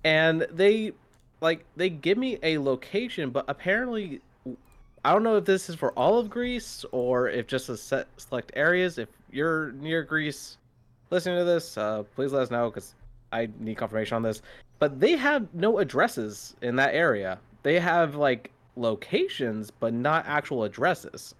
and 0.04 0.46
they 0.52 0.94
like 1.42 1.66
they 1.76 1.90
give 1.90 2.20
me 2.20 2.38
a 2.44 2.60
location, 2.60 3.32
but 3.32 3.44
apparently 3.48 4.22
I 5.04 5.12
don't 5.12 5.24
know 5.24 5.38
if 5.38 5.46
this 5.46 5.70
is 5.70 5.76
for 5.76 5.92
all 5.94 6.20
of 6.20 6.30
Greece 6.30 6.86
or 6.92 7.30
if 7.30 7.48
just 7.48 7.70
a 7.70 7.78
set 7.78 8.08
select 8.18 8.52
areas. 8.56 9.00
If 9.00 9.10
you're 9.32 9.72
near 9.72 10.04
Greece, 10.04 10.58
listening 11.10 11.40
to 11.40 11.46
this, 11.46 11.78
uh, 11.80 12.04
please 12.16 12.32
let 12.32 12.44
us 12.44 12.52
know 12.52 12.70
because 12.70 12.94
I 13.32 13.50
need 13.60 13.78
confirmation 13.78 14.16
on 14.16 14.22
this. 14.22 14.42
But 14.80 15.00
they 15.00 15.16
have 15.16 15.54
no 15.54 15.80
addresses 15.80 16.56
in 16.62 16.76
that 16.76 16.94
area. 16.94 17.40
They 17.64 17.80
have 17.80 18.16
like 18.16 18.52
locations, 18.76 19.72
but 19.72 19.94
not 19.94 20.26
actual 20.28 20.64
addresses. 20.64 21.34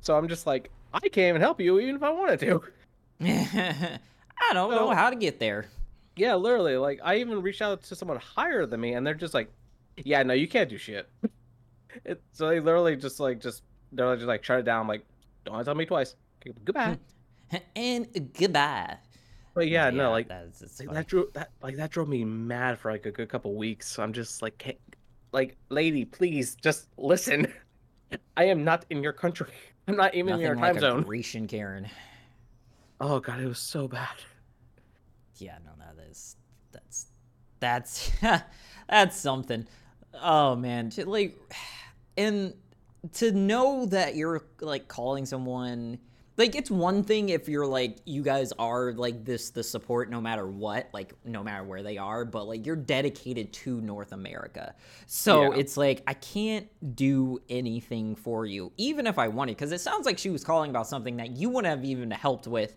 So 0.00 0.16
I'm 0.16 0.28
just 0.28 0.46
like, 0.46 0.70
I 0.92 1.00
can't 1.00 1.28
even 1.28 1.40
help 1.40 1.60
you, 1.60 1.78
even 1.78 1.96
if 1.96 2.02
I 2.02 2.10
wanted 2.10 2.40
to. 2.40 2.62
I 4.40 4.52
don't 4.52 4.70
know 4.70 4.90
how 4.90 5.10
to 5.10 5.16
get 5.16 5.38
there. 5.38 5.66
Yeah, 6.16 6.34
literally. 6.34 6.76
Like 6.76 7.00
I 7.02 7.16
even 7.16 7.40
reached 7.40 7.62
out 7.62 7.82
to 7.84 7.96
someone 7.96 8.18
higher 8.18 8.66
than 8.66 8.80
me, 8.80 8.94
and 8.94 9.06
they're 9.06 9.14
just 9.14 9.32
like, 9.32 9.50
"Yeah, 9.96 10.22
no, 10.22 10.34
you 10.34 10.48
can't 10.48 10.68
do 10.68 10.76
shit." 10.76 11.08
it, 12.04 12.20
so 12.32 12.48
they 12.48 12.60
literally 12.60 12.96
just 12.96 13.20
like 13.20 13.40
just 13.40 13.62
they're 13.92 14.14
just 14.16 14.26
like 14.26 14.44
shut 14.44 14.58
it 14.60 14.64
down. 14.64 14.86
like, 14.86 15.04
don't 15.44 15.64
tell 15.64 15.74
me 15.74 15.86
twice. 15.86 16.16
Okay, 16.40 16.54
Goodbye. 16.64 16.98
and 17.76 18.32
goodbye. 18.36 18.96
But 19.54 19.68
yeah, 19.68 19.90
no, 19.90 20.10
like 20.10 20.28
that's 20.28 20.80
like 20.80 20.90
that 20.90 21.06
drove 21.06 21.32
that 21.34 21.50
like 21.62 21.76
that 21.76 21.90
drove 21.90 22.08
me 22.08 22.24
mad 22.24 22.78
for 22.78 22.90
like 22.90 23.06
a 23.06 23.10
good 23.10 23.28
couple 23.28 23.54
weeks. 23.54 23.88
So 23.88 24.02
I'm 24.02 24.12
just 24.12 24.42
like, 24.42 24.58
"Can't- 24.58 24.78
like, 25.32 25.56
lady, 25.68 26.04
please 26.04 26.54
just 26.56 26.88
listen. 26.96 27.52
I 28.36 28.44
am 28.44 28.64
not 28.64 28.84
in 28.90 29.02
your 29.02 29.12
country. 29.12 29.48
I'm 29.88 29.96
not 29.96 30.14
even 30.14 30.26
Nothing 30.30 30.42
in 30.42 30.46
your 30.46 30.56
like 30.56 30.64
time 30.64 30.76
a 30.76 30.80
zone. 30.80 31.02
Grecian 31.02 31.46
Karen. 31.46 31.88
Oh 33.00 33.18
god, 33.18 33.40
it 33.40 33.46
was 33.48 33.58
so 33.58 33.88
bad. 33.88 34.14
Yeah, 35.36 35.58
no, 35.64 35.72
that 35.78 36.00
is 36.10 36.36
that's 36.70 37.06
that's 37.58 38.12
that's 38.88 39.16
something. 39.16 39.66
Oh 40.14 40.54
man, 40.56 40.90
to, 40.90 41.08
like, 41.08 41.38
and 42.16 42.54
to 43.14 43.32
know 43.32 43.86
that 43.86 44.14
you're 44.14 44.44
like 44.60 44.86
calling 44.86 45.26
someone 45.26 45.98
like 46.42 46.56
it's 46.56 46.70
one 46.70 47.04
thing 47.04 47.28
if 47.28 47.48
you're 47.48 47.66
like 47.66 47.98
you 48.04 48.20
guys 48.22 48.52
are 48.58 48.92
like 48.94 49.24
this 49.24 49.50
the 49.50 49.62
support 49.62 50.10
no 50.10 50.20
matter 50.20 50.46
what 50.48 50.88
like 50.92 51.12
no 51.24 51.42
matter 51.42 51.62
where 51.62 51.82
they 51.84 51.96
are 51.98 52.24
but 52.24 52.48
like 52.48 52.66
you're 52.66 52.74
dedicated 52.76 53.52
to 53.52 53.80
north 53.80 54.10
america 54.12 54.74
so 55.06 55.52
Yeah. 55.52 55.58
it's 55.60 55.76
like 55.76 56.02
i 56.08 56.14
can't 56.14 56.66
do 56.96 57.40
anything 57.48 58.16
for 58.16 58.44
you 58.44 58.72
even 58.76 59.06
if 59.06 59.18
i 59.18 59.28
wanted 59.28 59.56
because 59.56 59.70
it 59.72 59.80
sounds 59.80 60.04
like 60.04 60.18
she 60.18 60.30
was 60.30 60.42
calling 60.42 60.70
about 60.70 60.86
something 60.88 61.16
that 61.18 61.30
you 61.36 61.48
wouldn't 61.48 61.70
have 61.74 61.84
even 61.84 62.10
helped 62.10 62.46
with 62.48 62.76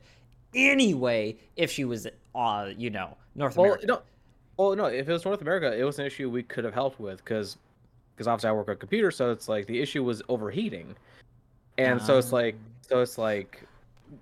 anyway 0.53 1.35
if 1.55 1.71
she 1.71 1.85
was 1.85 2.07
uh 2.35 2.69
you 2.77 2.89
know 2.91 3.17
north 3.35 3.57
Well, 3.57 3.65
america 3.73 3.87
no, 3.87 4.01
well, 4.57 4.75
no. 4.75 4.85
If 4.85 5.09
it 5.09 5.11
was 5.11 5.25
North 5.25 5.41
America, 5.41 5.77
it 5.77 5.83
was 5.83 5.99
an 5.99 6.05
issue 6.05 6.29
we 6.29 6.41
could 6.41 6.63
have 6.63 6.73
helped 6.73 6.97
with 6.97 7.17
because, 7.17 7.57
because 8.15 8.25
obviously 8.25 8.49
I 8.51 8.53
work 8.53 8.69
on 8.69 8.77
computer, 8.77 9.11
so 9.11 9.29
it's 9.31 9.49
like 9.49 9.65
the 9.67 9.81
issue 9.81 10.01
was 10.01 10.21
overheating, 10.29 10.95
and 11.77 12.01
so 12.01 12.17
it's 12.17 12.31
like, 12.31 12.55
so 12.87 13.01
it's 13.01 13.17
like, 13.17 13.61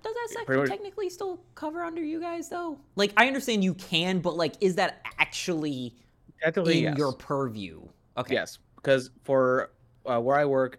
does 0.02 0.14
that 0.14 0.28
sector 0.30 0.58
much- 0.58 0.68
technically 0.68 1.10
still 1.10 1.40
cover 1.54 1.82
under 1.82 2.02
you 2.02 2.18
guys 2.18 2.48
though 2.48 2.78
like 2.96 3.12
i 3.18 3.26
understand 3.26 3.62
you 3.62 3.74
can 3.74 4.18
but 4.18 4.34
like 4.34 4.54
is 4.62 4.74
that 4.74 5.04
actually 5.18 5.94
technically 6.42 6.78
in 6.78 6.84
yes. 6.84 6.98
your 6.98 7.12
purview 7.12 7.82
okay 8.16 8.34
yes, 8.34 8.58
because 8.76 9.10
for 9.24 9.70
uh, 10.06 10.20
where 10.20 10.36
I 10.36 10.44
work, 10.44 10.78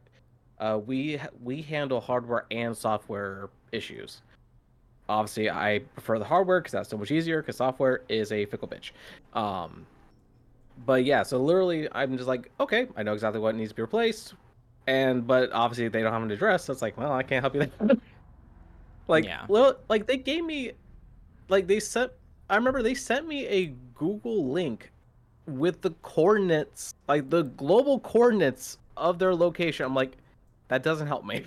uh, 0.59 0.79
we 0.85 1.19
we 1.43 1.61
handle 1.61 1.99
hardware 1.99 2.45
and 2.51 2.75
software 2.75 3.49
issues. 3.71 4.21
Obviously, 5.07 5.49
I 5.49 5.81
prefer 5.93 6.17
the 6.17 6.25
hardware 6.25 6.59
because 6.59 6.71
that's 6.71 6.89
so 6.89 6.97
much 6.97 7.11
easier. 7.11 7.41
Because 7.41 7.57
software 7.57 8.01
is 8.09 8.31
a 8.31 8.45
fickle 8.45 8.67
bitch. 8.67 8.91
Um, 9.39 9.85
but 10.85 11.05
yeah, 11.05 11.23
so 11.23 11.41
literally, 11.41 11.87
I'm 11.91 12.17
just 12.17 12.27
like, 12.27 12.51
okay, 12.59 12.87
I 12.95 13.03
know 13.03 13.13
exactly 13.13 13.39
what 13.39 13.55
needs 13.55 13.69
to 13.69 13.75
be 13.75 13.81
replaced, 13.81 14.33
and 14.87 15.25
but 15.25 15.51
obviously 15.51 15.87
they 15.87 16.01
don't 16.01 16.13
have 16.13 16.23
an 16.23 16.31
address, 16.31 16.65
so 16.65 16.73
it's 16.73 16.81
like, 16.81 16.97
well, 16.97 17.11
I 17.11 17.23
can't 17.23 17.41
help 17.43 17.55
you 17.55 17.69
there. 17.79 17.97
like, 19.07 19.25
Yeah. 19.25 19.45
well, 19.47 19.77
like 19.89 20.07
they 20.07 20.17
gave 20.17 20.43
me, 20.45 20.71
like 21.49 21.67
they 21.67 21.79
sent. 21.79 22.11
I 22.49 22.55
remember 22.55 22.83
they 22.83 22.93
sent 22.93 23.27
me 23.27 23.45
a 23.47 23.67
Google 23.95 24.51
link 24.51 24.91
with 25.47 25.81
the 25.81 25.91
coordinates, 26.01 26.93
like 27.07 27.29
the 27.29 27.43
global 27.43 27.99
coordinates 27.99 28.77
of 28.97 29.17
their 29.19 29.33
location. 29.35 29.85
I'm 29.85 29.95
like, 29.95 30.17
that 30.67 30.83
doesn't 30.83 31.07
help 31.07 31.25
me. 31.25 31.45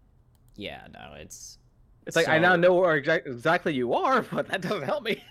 yeah 0.58 0.86
no 0.94 1.12
it's 1.18 1.58
It's 2.06 2.16
like 2.16 2.28
I 2.28 2.38
now 2.38 2.56
know 2.56 2.72
where 2.74 2.96
exact, 2.96 3.26
exactly 3.26 3.74
you 3.74 3.92
are, 3.92 4.22
but 4.32 4.48
that 4.48 4.62
doesn't 4.62 4.84
help 4.84 5.02
me. 5.04 5.22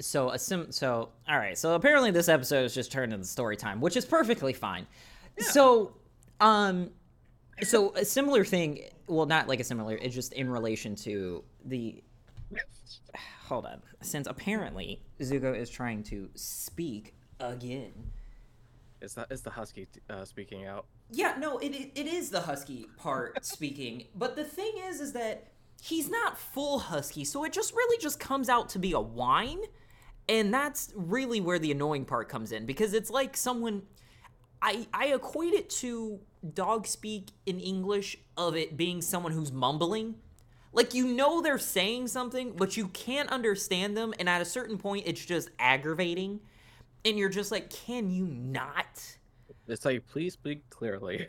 so 0.00 0.30
a 0.30 0.38
sim 0.38 0.72
so 0.72 1.10
all 1.28 1.38
right 1.38 1.56
so 1.58 1.74
apparently 1.74 2.10
this 2.10 2.28
episode 2.28 2.64
is 2.64 2.74
just 2.74 2.90
turned 2.90 3.12
into 3.12 3.26
story 3.26 3.54
time 3.56 3.80
which 3.82 3.96
is 3.98 4.04
perfectly 4.06 4.52
fine 4.54 4.86
so 5.38 5.92
um 6.40 6.90
so 7.62 7.94
a 7.94 8.04
similar 8.04 8.44
thing 8.44 8.80
well 9.06 9.26
not 9.26 9.48
like 9.48 9.60
a 9.60 9.64
similar 9.64 9.96
it's 9.96 10.14
just 10.14 10.32
in 10.32 10.48
relation 10.50 10.94
to 10.94 11.44
the 11.64 12.02
hold 13.46 13.66
on 13.66 13.82
since 14.00 14.26
apparently 14.26 15.02
zuko 15.20 15.56
is 15.56 15.68
trying 15.70 16.02
to 16.02 16.28
speak 16.34 17.14
again 17.40 17.92
It's 19.00 19.14
the 19.14 19.26
it's 19.30 19.42
the 19.42 19.50
husky 19.50 19.88
uh, 20.08 20.24
speaking 20.24 20.66
out. 20.66 20.86
Yeah, 21.10 21.34
no, 21.38 21.58
it, 21.58 21.72
it, 21.74 21.90
it 21.94 22.06
is 22.06 22.30
the 22.30 22.40
husky 22.42 22.86
part 22.96 23.44
speaking, 23.56 24.04
but 24.14 24.36
the 24.36 24.44
thing 24.44 24.72
is, 24.88 25.00
is 25.00 25.12
that 25.14 25.48
he's 25.82 26.08
not 26.10 26.38
full 26.38 26.78
husky, 26.78 27.24
so 27.24 27.44
it 27.44 27.52
just 27.52 27.72
really 27.72 27.98
just 28.00 28.20
comes 28.20 28.48
out 28.48 28.68
to 28.70 28.78
be 28.78 28.92
a 28.92 29.00
whine, 29.00 29.60
and 30.28 30.52
that's 30.52 30.92
really 30.94 31.40
where 31.40 31.58
the 31.58 31.72
annoying 31.72 32.04
part 32.04 32.28
comes 32.28 32.52
in 32.52 32.66
because 32.66 32.92
it's 32.92 33.10
like 33.10 33.36
someone, 33.36 33.82
I 34.60 34.86
I 34.92 35.06
equate 35.14 35.54
it 35.54 35.70
to 35.80 36.20
dog 36.54 36.86
speak 36.86 37.30
in 37.46 37.60
English 37.60 38.16
of 38.36 38.56
it 38.56 38.76
being 38.76 39.02
someone 39.02 39.32
who's 39.32 39.52
mumbling. 39.52 40.16
Like 40.72 40.94
you 40.94 41.06
know 41.06 41.40
they're 41.40 41.58
saying 41.58 42.08
something, 42.08 42.52
but 42.56 42.76
you 42.76 42.88
can't 42.88 43.28
understand 43.30 43.96
them, 43.96 44.14
and 44.18 44.28
at 44.28 44.40
a 44.40 44.44
certain 44.44 44.78
point, 44.78 45.04
it's 45.06 45.24
just 45.24 45.50
aggravating, 45.58 46.40
and 47.04 47.18
you're 47.18 47.28
just 47.28 47.50
like, 47.50 47.70
can 47.70 48.10
you 48.10 48.26
not? 48.26 49.16
It's 49.66 49.84
like 49.84 50.06
please 50.06 50.34
speak 50.34 50.68
clearly. 50.70 51.26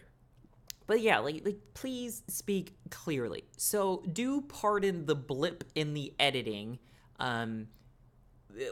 But 0.88 1.02
yeah, 1.02 1.20
like 1.20 1.42
like 1.46 1.60
please 1.74 2.24
speak 2.28 2.76
clearly. 2.90 3.46
So 3.58 4.04
do 4.12 4.42
pardon 4.42 5.06
the 5.06 5.16
blip 5.16 5.64
in 5.76 5.94
the 5.94 6.14
editing 6.20 6.80
um 7.20 7.68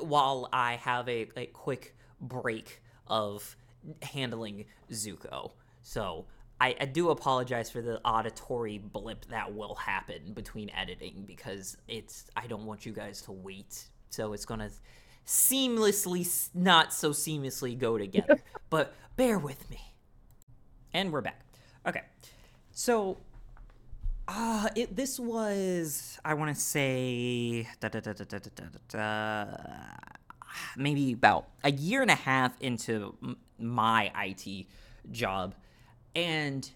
while 0.02 0.50
I 0.52 0.74
have 0.76 1.08
a, 1.08 1.30
a 1.38 1.46
quick 1.48 1.96
break 2.20 2.82
of 3.08 3.56
handling 4.02 4.66
Zuko. 4.92 5.52
So 5.82 6.26
I, 6.62 6.76
I, 6.80 6.86
do 6.86 7.10
apologize 7.10 7.70
for 7.70 7.82
the 7.82 8.00
auditory 8.06 8.78
blip 8.78 9.26
that 9.26 9.54
will 9.54 9.76
happen 9.76 10.34
between 10.34 10.70
editing 10.72 11.24
because 11.26 11.78
it's 11.88 12.26
I 12.36 12.48
don't 12.48 12.66
want 12.66 12.86
you 12.86 12.92
guys 12.92 13.22
to 13.24 13.32
wait. 13.32 13.86
So 14.10 14.34
it's 14.34 14.46
gonna 14.46 14.70
seamlessly, 15.26 16.50
not 16.54 16.94
so 16.94 17.12
seamlessly, 17.12 17.78
go 17.78 17.98
together. 17.98 18.42
but 18.70 18.94
bear 19.16 19.40
with 19.40 19.70
me. 19.70 19.80
And 20.94 21.12
we're 21.12 21.22
back. 21.22 21.42
Okay, 21.88 22.02
so 22.72 23.18
uh, 24.28 24.68
it, 24.76 24.96
this 24.96 25.20
was 25.20 26.20
I 26.26 26.34
want 26.34 26.54
to 26.54 26.62
say 26.62 27.68
da, 27.80 27.88
da, 27.88 28.02
da, 28.90 29.46
maybe 30.76 31.14
about 31.14 31.48
a 31.64 31.72
year 31.72 32.02
and 32.02 32.12
a 32.12 32.16
half 32.16 32.60
into 32.60 33.16
my 33.58 34.12
IT 34.26 34.66
job 35.12 35.56
and 36.16 36.70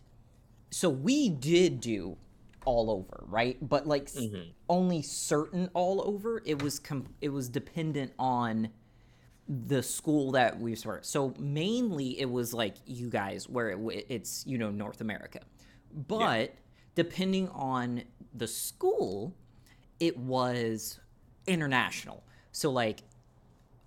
so 0.71 0.89
we 0.89 1.29
did 1.29 1.79
do 1.79 2.17
all 2.65 2.89
over, 2.89 3.23
right? 3.27 3.57
But 3.61 3.87
like 3.87 4.03
s- 4.03 4.17
only 4.69 5.01
certain 5.01 5.69
all 5.73 6.01
over. 6.07 6.41
It 6.45 6.61
was 6.61 6.79
com- 6.79 7.13
it 7.21 7.29
was 7.29 7.49
dependent 7.49 8.13
on 8.17 8.69
the 9.47 9.83
school 9.83 10.31
that 10.31 10.59
we 10.59 10.75
were. 10.85 10.99
So 11.03 11.33
mainly 11.37 12.19
it 12.19 12.29
was 12.29 12.53
like 12.53 12.75
you 12.85 13.09
guys, 13.09 13.49
where 13.49 13.71
it, 13.71 14.05
it's 14.09 14.45
you 14.47 14.57
know 14.57 14.71
North 14.71 15.01
America, 15.01 15.41
but 16.07 16.53
depending 16.95 17.49
on 17.49 18.03
the 18.33 18.47
school, 18.47 19.35
it 19.99 20.17
was 20.17 20.99
international. 21.47 22.23
So 22.53 22.71
like 22.71 23.01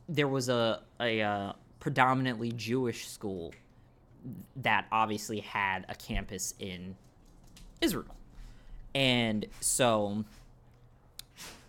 there 0.08 0.28
was 0.28 0.48
a 0.50 0.82
a 1.00 1.22
uh, 1.22 1.52
predominantly 1.80 2.52
Jewish 2.52 3.08
school 3.08 3.54
that 4.56 4.87
obviously 4.92 5.40
had 5.40 5.87
a 5.88 5.95
campus 5.95 6.54
in 6.59 6.97
Israel, 7.80 8.16
and 8.95 9.47
so 9.61 10.25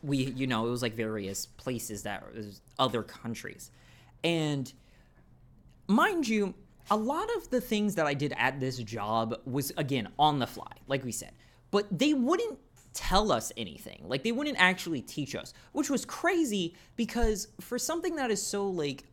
we 0.04 0.18
you 0.18 0.48
know 0.48 0.68
it 0.68 0.70
was 0.70 0.82
like 0.82 0.94
various 0.94 1.46
places 1.46 2.04
that 2.04 2.34
was 2.36 2.62
other 2.80 3.04
countries. 3.04 3.72
And 4.24 4.72
mind 5.88 6.28
you 6.28 6.54
a 6.90 6.96
lot 6.96 7.28
of 7.36 7.50
the 7.50 7.60
things 7.60 7.96
that 7.96 8.06
i 8.06 8.14
did 8.14 8.34
at 8.38 8.60
this 8.60 8.78
job 8.78 9.40
was 9.46 9.72
again 9.78 10.08
on 10.18 10.40
the 10.40 10.48
fly 10.48 10.72
like 10.88 11.04
we 11.04 11.12
said. 11.12 11.32
But 11.70 11.86
they 11.92 12.14
wouldn't 12.14 12.60
tell 12.94 13.32
us 13.32 13.52
anything. 13.58 14.04
Like 14.08 14.24
they 14.24 14.32
wouldn't 14.32 14.58
actually 14.60 15.02
teach 15.02 15.36
us 15.36 15.54
which 15.74 15.90
was 15.90 16.06
crazy 16.06 16.76
because 16.96 17.50
for 17.60 17.78
something 17.78 18.16
that 18.16 18.32
is 18.32 18.42
so 18.42 18.68
like 18.68 19.06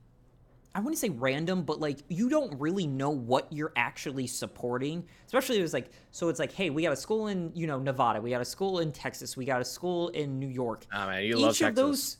I 0.74 0.80
wouldn't 0.80 0.98
say 0.98 1.08
random, 1.08 1.62
but 1.62 1.80
like 1.80 1.98
you 2.08 2.28
don't 2.28 2.58
really 2.58 2.86
know 2.86 3.10
what 3.10 3.52
you're 3.52 3.72
actually 3.76 4.26
supporting. 4.26 5.04
Especially 5.26 5.58
it 5.58 5.62
was 5.62 5.72
like 5.72 5.90
so 6.10 6.28
it's 6.28 6.40
like, 6.40 6.52
hey, 6.52 6.70
we 6.70 6.82
got 6.82 6.92
a 6.92 6.96
school 6.96 7.28
in 7.28 7.52
you 7.54 7.66
know 7.66 7.78
Nevada, 7.78 8.20
we 8.20 8.30
got 8.30 8.40
a 8.40 8.44
school 8.44 8.80
in 8.80 8.90
Texas, 8.90 9.36
we 9.36 9.44
got 9.44 9.60
a 9.60 9.64
school 9.64 10.08
in 10.08 10.38
New 10.38 10.48
York. 10.48 10.84
Oh 10.92 11.06
man, 11.06 11.24
you 11.24 11.38
love 11.38 11.52
each 11.52 11.60
Texas. 11.60 11.68
of 11.68 11.76
those 11.76 12.18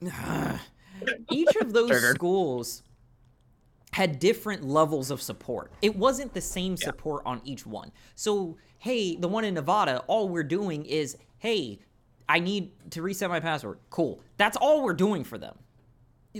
each 1.30 1.56
of 1.56 1.72
those 1.72 1.88
Triggered. 1.90 2.14
schools 2.14 2.82
had 3.92 4.18
different 4.18 4.64
levels 4.64 5.10
of 5.10 5.22
support. 5.22 5.72
It 5.82 5.96
wasn't 5.96 6.34
the 6.34 6.40
same 6.40 6.76
support 6.76 7.22
on 7.24 7.40
each 7.44 7.66
one. 7.66 7.90
So, 8.14 8.58
hey, 8.78 9.16
the 9.16 9.28
one 9.28 9.44
in 9.44 9.54
Nevada, 9.54 10.04
all 10.06 10.28
we're 10.28 10.44
doing 10.44 10.84
is, 10.84 11.16
hey, 11.38 11.78
I 12.28 12.38
need 12.38 12.70
to 12.90 13.02
reset 13.02 13.30
my 13.30 13.40
password. 13.40 13.78
Cool. 13.90 14.20
That's 14.36 14.56
all 14.58 14.84
we're 14.84 14.92
doing 14.92 15.24
for 15.24 15.38
them. 15.38 15.58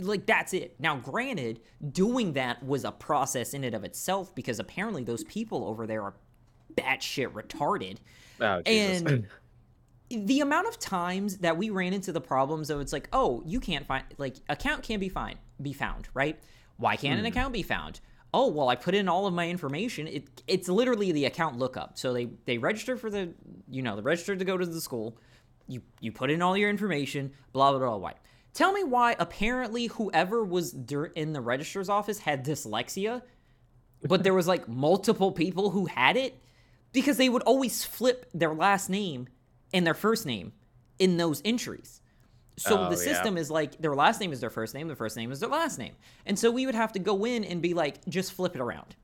Like, 0.01 0.25
that's 0.25 0.53
it. 0.53 0.75
Now, 0.79 0.97
granted, 0.97 1.59
doing 1.91 2.33
that 2.33 2.63
was 2.63 2.85
a 2.85 2.91
process 2.91 3.53
in 3.53 3.63
and 3.63 3.75
of 3.75 3.83
itself 3.83 4.33
because 4.35 4.59
apparently 4.59 5.03
those 5.03 5.23
people 5.25 5.65
over 5.65 5.87
there 5.87 6.03
are 6.03 6.13
batshit 6.75 7.31
retarded. 7.31 7.97
Oh, 8.41 8.61
Jesus. 8.61 9.01
And 9.01 9.27
the 10.27 10.41
amount 10.41 10.67
of 10.67 10.79
times 10.79 11.37
that 11.37 11.57
we 11.57 11.69
ran 11.69 11.93
into 11.93 12.11
the 12.11 12.21
problems 12.21 12.69
of 12.69 12.81
it's 12.81 12.93
like, 12.93 13.07
oh, 13.13 13.43
you 13.45 13.59
can't 13.59 13.85
find 13.85 14.03
like 14.17 14.37
account 14.49 14.83
can't 14.83 14.99
be 14.99 15.09
find 15.09 15.37
be 15.61 15.73
found, 15.73 16.07
right? 16.13 16.39
Why 16.77 16.95
can't 16.95 17.19
an 17.19 17.25
hmm. 17.25 17.31
account 17.31 17.53
be 17.53 17.63
found? 17.63 17.99
Oh, 18.33 18.47
well, 18.47 18.69
I 18.69 18.75
put 18.75 18.93
in 18.93 19.09
all 19.09 19.25
of 19.25 19.33
my 19.33 19.49
information. 19.49 20.07
It 20.07 20.43
it's 20.47 20.67
literally 20.67 21.11
the 21.11 21.25
account 21.25 21.57
lookup. 21.57 21.97
So 21.97 22.13
they 22.13 22.29
they 22.45 22.57
register 22.57 22.97
for 22.97 23.09
the 23.09 23.33
you 23.69 23.81
know, 23.81 23.95
they 23.95 24.01
registered 24.01 24.39
to 24.39 24.45
go 24.45 24.57
to 24.57 24.65
the 24.65 24.81
school. 24.81 25.17
You 25.67 25.81
you 25.99 26.11
put 26.11 26.31
in 26.31 26.41
all 26.41 26.57
your 26.57 26.69
information, 26.69 27.31
blah 27.53 27.71
blah 27.71 27.79
blah. 27.79 27.97
Why? 27.97 28.13
Tell 28.53 28.73
me 28.73 28.83
why 28.83 29.15
apparently 29.19 29.87
whoever 29.87 30.43
was 30.43 30.73
in 31.15 31.33
the 31.33 31.41
registrar's 31.41 31.89
office 31.89 32.19
had 32.19 32.45
dyslexia, 32.45 33.21
but 34.03 34.23
there 34.23 34.33
was 34.33 34.47
like 34.47 34.67
multiple 34.87 35.31
people 35.31 35.69
who 35.69 35.85
had 35.85 36.17
it 36.17 36.41
because 36.91 37.17
they 37.17 37.29
would 37.29 37.43
always 37.43 37.83
flip 37.83 38.25
their 38.33 38.53
last 38.53 38.89
name 38.89 39.27
and 39.73 39.85
their 39.85 39.93
first 39.93 40.25
name 40.25 40.53
in 40.97 41.17
those 41.17 41.41
entries. 41.45 42.01
So 42.57 42.77
Oh, 42.77 42.89
the 42.89 42.97
yeah. 42.97 43.13
system 43.13 43.37
is 43.37 43.49
like 43.49 43.77
their 43.79 43.95
last 43.95 44.19
name 44.19 44.33
is 44.33 44.41
their 44.41 44.49
first 44.49 44.73
name, 44.73 44.87
their 44.87 44.95
first 44.95 45.15
name 45.15 45.31
is 45.31 45.39
their 45.39 45.49
last 45.49 45.77
name. 45.79 45.93
And 46.25 46.37
so 46.37 46.51
we 46.51 46.65
would 46.65 46.75
have 46.75 46.91
to 46.93 46.99
go 46.99 47.25
in 47.25 47.45
and 47.45 47.61
be 47.61 47.73
like, 47.73 48.03
just 48.09 48.33
flip 48.33 48.55
it 48.55 48.61
around. 48.61 48.95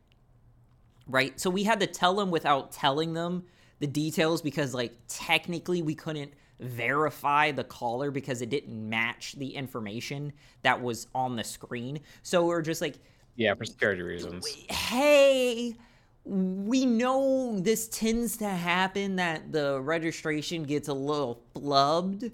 Right? 1.07 1.39
So 1.39 1.49
we 1.49 1.63
had 1.63 1.79
to 1.81 1.87
tell 1.87 2.15
them 2.15 2.31
without 2.31 2.71
telling 2.71 3.13
them 3.13 3.45
the 3.79 3.87
details 3.87 4.41
because, 4.41 4.73
like, 4.73 4.93
technically 5.07 5.81
we 5.81 5.93
couldn't 5.93 6.33
verify 6.59 7.51
the 7.51 7.63
caller 7.63 8.11
because 8.11 8.41
it 8.41 8.49
didn't 8.49 8.89
match 8.89 9.33
the 9.33 9.55
information 9.55 10.33
that 10.63 10.81
was 10.81 11.07
on 11.13 11.35
the 11.35 11.43
screen. 11.43 11.99
So 12.23 12.45
we 12.45 12.53
are 12.53 12.61
just 12.61 12.81
like, 12.81 12.95
yeah, 13.35 13.53
for 13.53 13.65
security 13.65 14.01
reasons. 14.01 14.47
hey, 14.69 15.75
we 16.23 16.85
know 16.85 17.59
this 17.59 17.87
tends 17.87 18.37
to 18.37 18.49
happen 18.49 19.17
that 19.17 19.51
the 19.51 19.79
registration 19.79 20.63
gets 20.63 20.87
a 20.87 20.93
little 20.93 21.41
flubbed. 21.53 22.31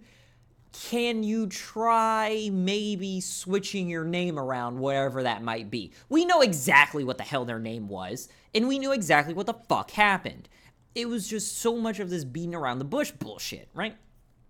Can 0.72 1.24
you 1.24 1.48
try 1.48 2.50
maybe 2.54 3.20
switching 3.20 3.90
your 3.90 4.06
name 4.06 4.40
around, 4.40 4.80
wherever 4.80 5.24
that 5.24 5.44
might 5.44 5.70
be? 5.70 5.92
We 6.08 6.24
know 6.24 6.40
exactly 6.40 7.04
what 7.04 7.18
the 7.18 7.25
hell 7.25 7.44
their 7.44 7.60
name 7.60 7.90
was, 7.90 8.30
and 8.56 8.70
we 8.70 8.80
knew 8.80 8.94
exactly 8.94 9.34
what 9.34 9.48
the 9.48 9.56
fuck 9.68 9.92
happened. 9.92 10.48
It 10.96 11.10
was 11.10 11.28
just 11.28 11.58
so 11.58 11.75
much 11.75 12.00
of 12.00 12.10
this 12.10 12.24
beating 12.24 12.56
around 12.56 12.80
the 12.80 12.86
bush 12.86 13.12
bullshit, 13.12 13.68
right? 13.74 13.98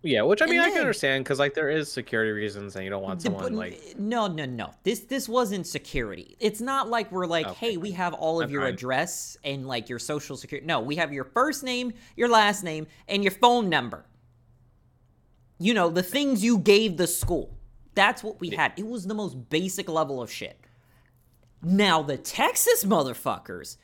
Yeah, 0.03 0.23
which 0.23 0.41
I 0.41 0.45
mean, 0.47 0.55
And 0.59 0.65
I 0.65 0.69
can 0.71 0.79
understand 0.79 1.23
because 1.23 1.37
like 1.37 1.53
there 1.53 1.69
is 1.69 1.91
security 1.91 2.31
reasons, 2.31 2.75
and 2.75 2.83
you 2.83 2.89
don't 2.89 3.03
want 3.03 3.21
someone 3.21 3.43
but 3.43 3.51
like 3.53 3.93
no 3.99 4.25
no 4.27 4.45
no 4.45 4.71
this 4.83 5.01
this 5.01 5.29
wasn't 5.29 5.67
security 5.67 6.35
it's 6.39 6.59
not 6.59 6.89
like 6.89 7.11
we're 7.11 7.27
like 7.27 7.45
Okay. 7.47 7.71
hey 7.71 7.77
we 7.77 7.91
have 7.91 8.13
all 8.15 8.41
of 8.41 8.45
I'm 8.47 8.51
your 8.51 8.63
fine. 8.63 8.73
address 8.73 9.37
and 9.43 9.67
like 9.67 9.89
your 9.89 9.99
social 9.99 10.35
security 10.37 10.65
no 10.65 10.79
we 10.79 10.95
have 10.95 11.13
your 11.13 11.23
first 11.23 11.63
name 11.63 11.93
your 12.15 12.29
last 12.29 12.63
name 12.63 12.87
and 13.07 13.23
your 13.23 13.31
phone 13.31 13.69
number 13.69 14.05
you 15.59 15.73
know 15.73 15.89
the 15.89 16.03
things 16.03 16.43
you 16.43 16.57
gave 16.57 16.97
the 16.97 17.05
school 17.07 17.55
that's 17.93 18.23
what 18.23 18.39
we 18.39 18.49
had 18.49 18.73
it 18.77 18.87
was 18.87 19.05
the 19.05 19.13
most 19.13 19.49
basic 19.51 19.87
level 19.87 20.19
of 20.21 20.31
shit 20.31 20.59
now 21.61 22.01
the 22.01 22.17
texas 22.17 22.83
motherfuckers 22.85 23.77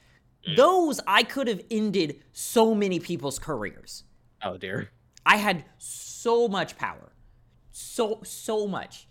Mm. 0.48 0.56
those 0.56 1.00
i 1.08 1.24
could 1.24 1.48
have 1.48 1.62
ended 1.70 2.22
so 2.32 2.74
many 2.74 3.00
people's 3.00 3.38
careers 3.40 4.04
oh 4.44 4.56
dear. 4.58 4.90
I 5.26 5.36
had 5.36 5.66
so 5.78 6.07
much 6.48 6.78
power, 6.78 7.12
so 7.72 8.20
so 8.24 8.68
much, 8.68 9.08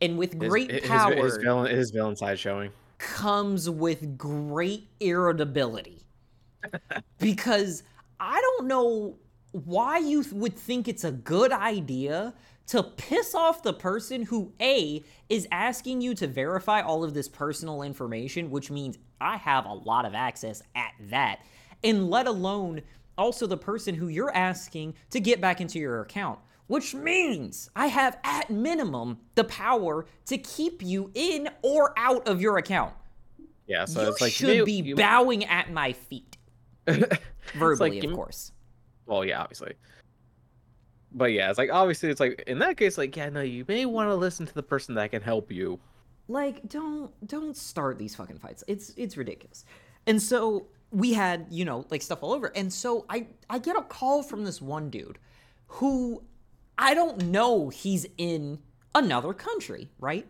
and 0.00 0.18
with 0.18 0.38
great 0.38 0.70
his, 0.70 0.88
power 0.88 1.14
his, 1.14 1.36
villain 1.36 1.74
his 1.74 1.90
villain 1.90 2.16
side 2.16 2.38
showing. 2.38 2.70
comes 2.98 3.68
with 3.68 4.16
great 4.18 4.88
irritability, 5.00 6.02
because 7.18 7.82
I 8.18 8.40
don't 8.40 8.66
know 8.66 9.16
why 9.52 9.98
you 9.98 10.24
would 10.32 10.56
think 10.56 10.88
it's 10.88 11.04
a 11.04 11.12
good 11.12 11.52
idea 11.52 12.34
to 12.66 12.82
piss 12.82 13.34
off 13.34 13.62
the 13.62 13.72
person 13.72 14.22
who 14.22 14.52
a 14.60 15.02
is 15.28 15.46
asking 15.52 16.00
you 16.00 16.14
to 16.14 16.26
verify 16.26 16.80
all 16.80 17.04
of 17.04 17.14
this 17.14 17.28
personal 17.28 17.82
information, 17.82 18.50
which 18.50 18.70
means 18.70 18.98
I 19.20 19.36
have 19.36 19.66
a 19.66 19.72
lot 19.72 20.06
of 20.06 20.14
access 20.14 20.62
at 20.74 20.92
that, 21.10 21.40
and 21.82 22.08
let 22.08 22.26
alone 22.26 22.82
also 23.18 23.46
the 23.46 23.56
person 23.56 23.94
who 23.94 24.08
you're 24.08 24.34
asking 24.34 24.94
to 25.10 25.20
get 25.20 25.40
back 25.40 25.60
into 25.60 25.78
your 25.78 26.00
account. 26.02 26.38
Which 26.66 26.94
means 26.94 27.68
I 27.76 27.88
have 27.88 28.18
at 28.24 28.48
minimum 28.48 29.18
the 29.34 29.44
power 29.44 30.06
to 30.26 30.38
keep 30.38 30.82
you 30.82 31.10
in 31.14 31.48
or 31.62 31.92
out 31.98 32.26
of 32.26 32.40
your 32.40 32.56
account. 32.56 32.94
Yeah, 33.66 33.84
so 33.84 34.02
you 34.02 34.08
it's 34.08 34.20
like 34.22 34.40
you 34.40 34.46
should 34.48 34.56
you- 34.56 34.64
be 34.64 34.72
you- 34.80 34.96
bowing 34.96 35.44
at 35.44 35.70
my 35.72 35.92
feet. 35.92 36.36
Verbally, 37.54 38.00
like, 38.00 38.04
of 38.04 38.14
course. 38.14 38.52
Well, 39.06 39.24
yeah, 39.24 39.40
obviously. 39.42 39.74
But 41.12 41.32
yeah, 41.32 41.48
it's 41.50 41.58
like 41.58 41.70
obviously 41.72 42.08
it's 42.10 42.20
like 42.20 42.42
in 42.46 42.58
that 42.60 42.76
case, 42.76 42.98
like 42.98 43.14
yeah, 43.16 43.28
no, 43.28 43.42
you 43.42 43.64
may 43.68 43.86
want 43.86 44.08
to 44.08 44.14
listen 44.14 44.46
to 44.46 44.54
the 44.54 44.62
person 44.62 44.94
that 44.96 45.10
can 45.10 45.22
help 45.22 45.52
you. 45.52 45.78
like 46.28 46.66
don't 46.68 47.10
don't 47.26 47.54
start 47.56 47.98
these 47.98 48.16
fucking 48.16 48.38
fights 48.38 48.64
it's 48.66 48.94
it's 48.96 49.18
ridiculous 49.18 49.66
and 50.06 50.20
so 50.22 50.66
we 50.94 51.12
had 51.12 51.46
you 51.50 51.64
know 51.64 51.84
like 51.90 52.02
stuff 52.02 52.22
all 52.22 52.32
over. 52.32 52.46
And 52.56 52.72
so 52.72 53.04
i 53.08 53.26
i 53.50 53.58
get 53.58 53.76
a 53.76 53.82
call 53.82 54.22
from 54.22 54.44
this 54.44 54.62
one 54.62 54.90
dude 54.90 55.18
who 55.66 56.22
i 56.78 56.94
don't 56.94 57.24
know 57.26 57.68
he's 57.68 58.06
in 58.16 58.58
another 58.94 59.32
country 59.32 59.90
right? 59.98 60.26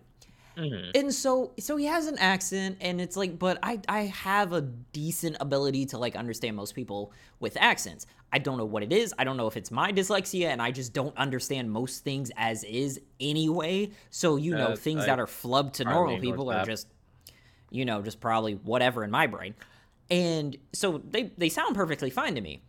And 0.94 1.12
so 1.12 1.52
so 1.58 1.76
he 1.76 1.86
has 1.86 2.06
an 2.06 2.16
accent 2.18 2.78
and 2.80 3.00
it's 3.00 3.16
like 3.16 3.38
but 3.40 3.58
i 3.62 3.80
i 3.88 4.02
have 4.02 4.52
a 4.52 4.60
decent 4.92 5.36
ability 5.40 5.84
to 5.86 5.98
like 5.98 6.14
understand 6.14 6.54
most 6.56 6.74
people 6.76 7.12
with 7.40 7.56
accents. 7.60 8.06
I 8.32 8.38
don't 8.38 8.58
know 8.58 8.64
what 8.64 8.82
it 8.84 8.92
is. 8.92 9.12
I 9.18 9.24
don't 9.24 9.36
know 9.36 9.48
if 9.48 9.56
it's 9.56 9.70
my 9.72 9.92
dyslexia 9.92 10.46
and 10.46 10.62
i 10.62 10.70
just 10.70 10.92
don't 10.92 11.16
understand 11.16 11.70
most 11.72 12.04
things 12.04 12.30
as 12.36 12.62
is 12.64 13.00
anyway. 13.20 13.90
So 14.10 14.36
you 14.36 14.52
know 14.54 14.68
Uh, 14.68 14.76
things 14.76 15.02
I 15.02 15.06
that 15.06 15.18
are 15.20 15.26
flubbed 15.26 15.72
to 15.74 15.84
normal 15.84 16.18
people 16.20 16.50
are 16.50 16.64
just 16.64 16.86
you 17.70 17.84
know 17.84 18.00
just 18.02 18.20
probably 18.20 18.54
whatever 18.54 19.02
in 19.02 19.10
my 19.10 19.26
brain 19.26 19.54
and 20.10 20.56
so 20.72 20.98
they 21.08 21.32
they 21.38 21.48
sound 21.48 21.74
perfectly 21.74 22.10
fine 22.10 22.34
to 22.34 22.40
me 22.40 22.62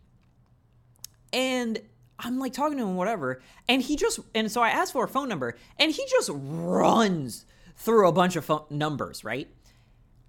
and 1.32 1.78
I'm 2.18 2.38
like 2.38 2.52
talking 2.52 2.78
to 2.78 2.84
him, 2.84 2.96
whatever. 2.96 3.42
And 3.68 3.82
he 3.82 3.96
just, 3.96 4.20
and 4.34 4.50
so 4.50 4.62
I 4.62 4.70
asked 4.70 4.92
for 4.92 5.04
a 5.04 5.08
phone 5.08 5.28
number, 5.28 5.56
and 5.78 5.92
he 5.92 6.02
just 6.08 6.30
runs 6.32 7.44
through 7.76 8.08
a 8.08 8.12
bunch 8.12 8.36
of 8.36 8.44
phone 8.44 8.64
numbers, 8.70 9.22
right? 9.22 9.48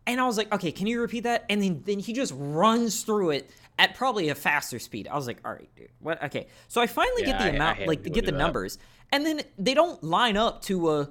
And 0.06 0.20
I 0.20 0.26
was 0.26 0.38
like, 0.38 0.52
okay, 0.54 0.72
can 0.72 0.88
you 0.88 1.00
repeat 1.02 1.22
that? 1.22 1.46
And 1.50 1.62
then, 1.62 1.84
then 1.86 2.00
he 2.00 2.13
just 2.13 2.34
runs 2.36 3.04
through 3.04 3.32
it 3.32 3.50
at 3.80 3.96
probably 3.96 4.30
a 4.30 4.36
faster 4.36 4.80
speed. 4.80 5.08
I 5.08 5.15
was 5.15 5.28
like, 5.28 5.38
all 5.46 5.54
right, 5.54 5.70
dude, 5.76 5.89
what? 6.00 6.22
Okay. 6.26 6.48
So 6.67 6.82
I 6.82 6.88
finally 6.88 7.24
get 7.24 7.38
the 7.38 7.46
I- 7.46 7.48
I 7.48 7.52
amount, 7.52 7.78
hate 7.78 7.88
like, 7.88 8.00
when 8.00 8.04
to 8.06 8.10
people 8.10 8.15
get 8.15 8.26
the 8.26 8.32
that. 8.34 8.38
numbers, 8.38 8.78
and 9.12 9.26
then 9.26 9.41
they 9.58 9.74
don't 9.74 10.04
line 10.04 10.36
up 10.36 10.62
to 10.63 10.91
a, 10.91 11.10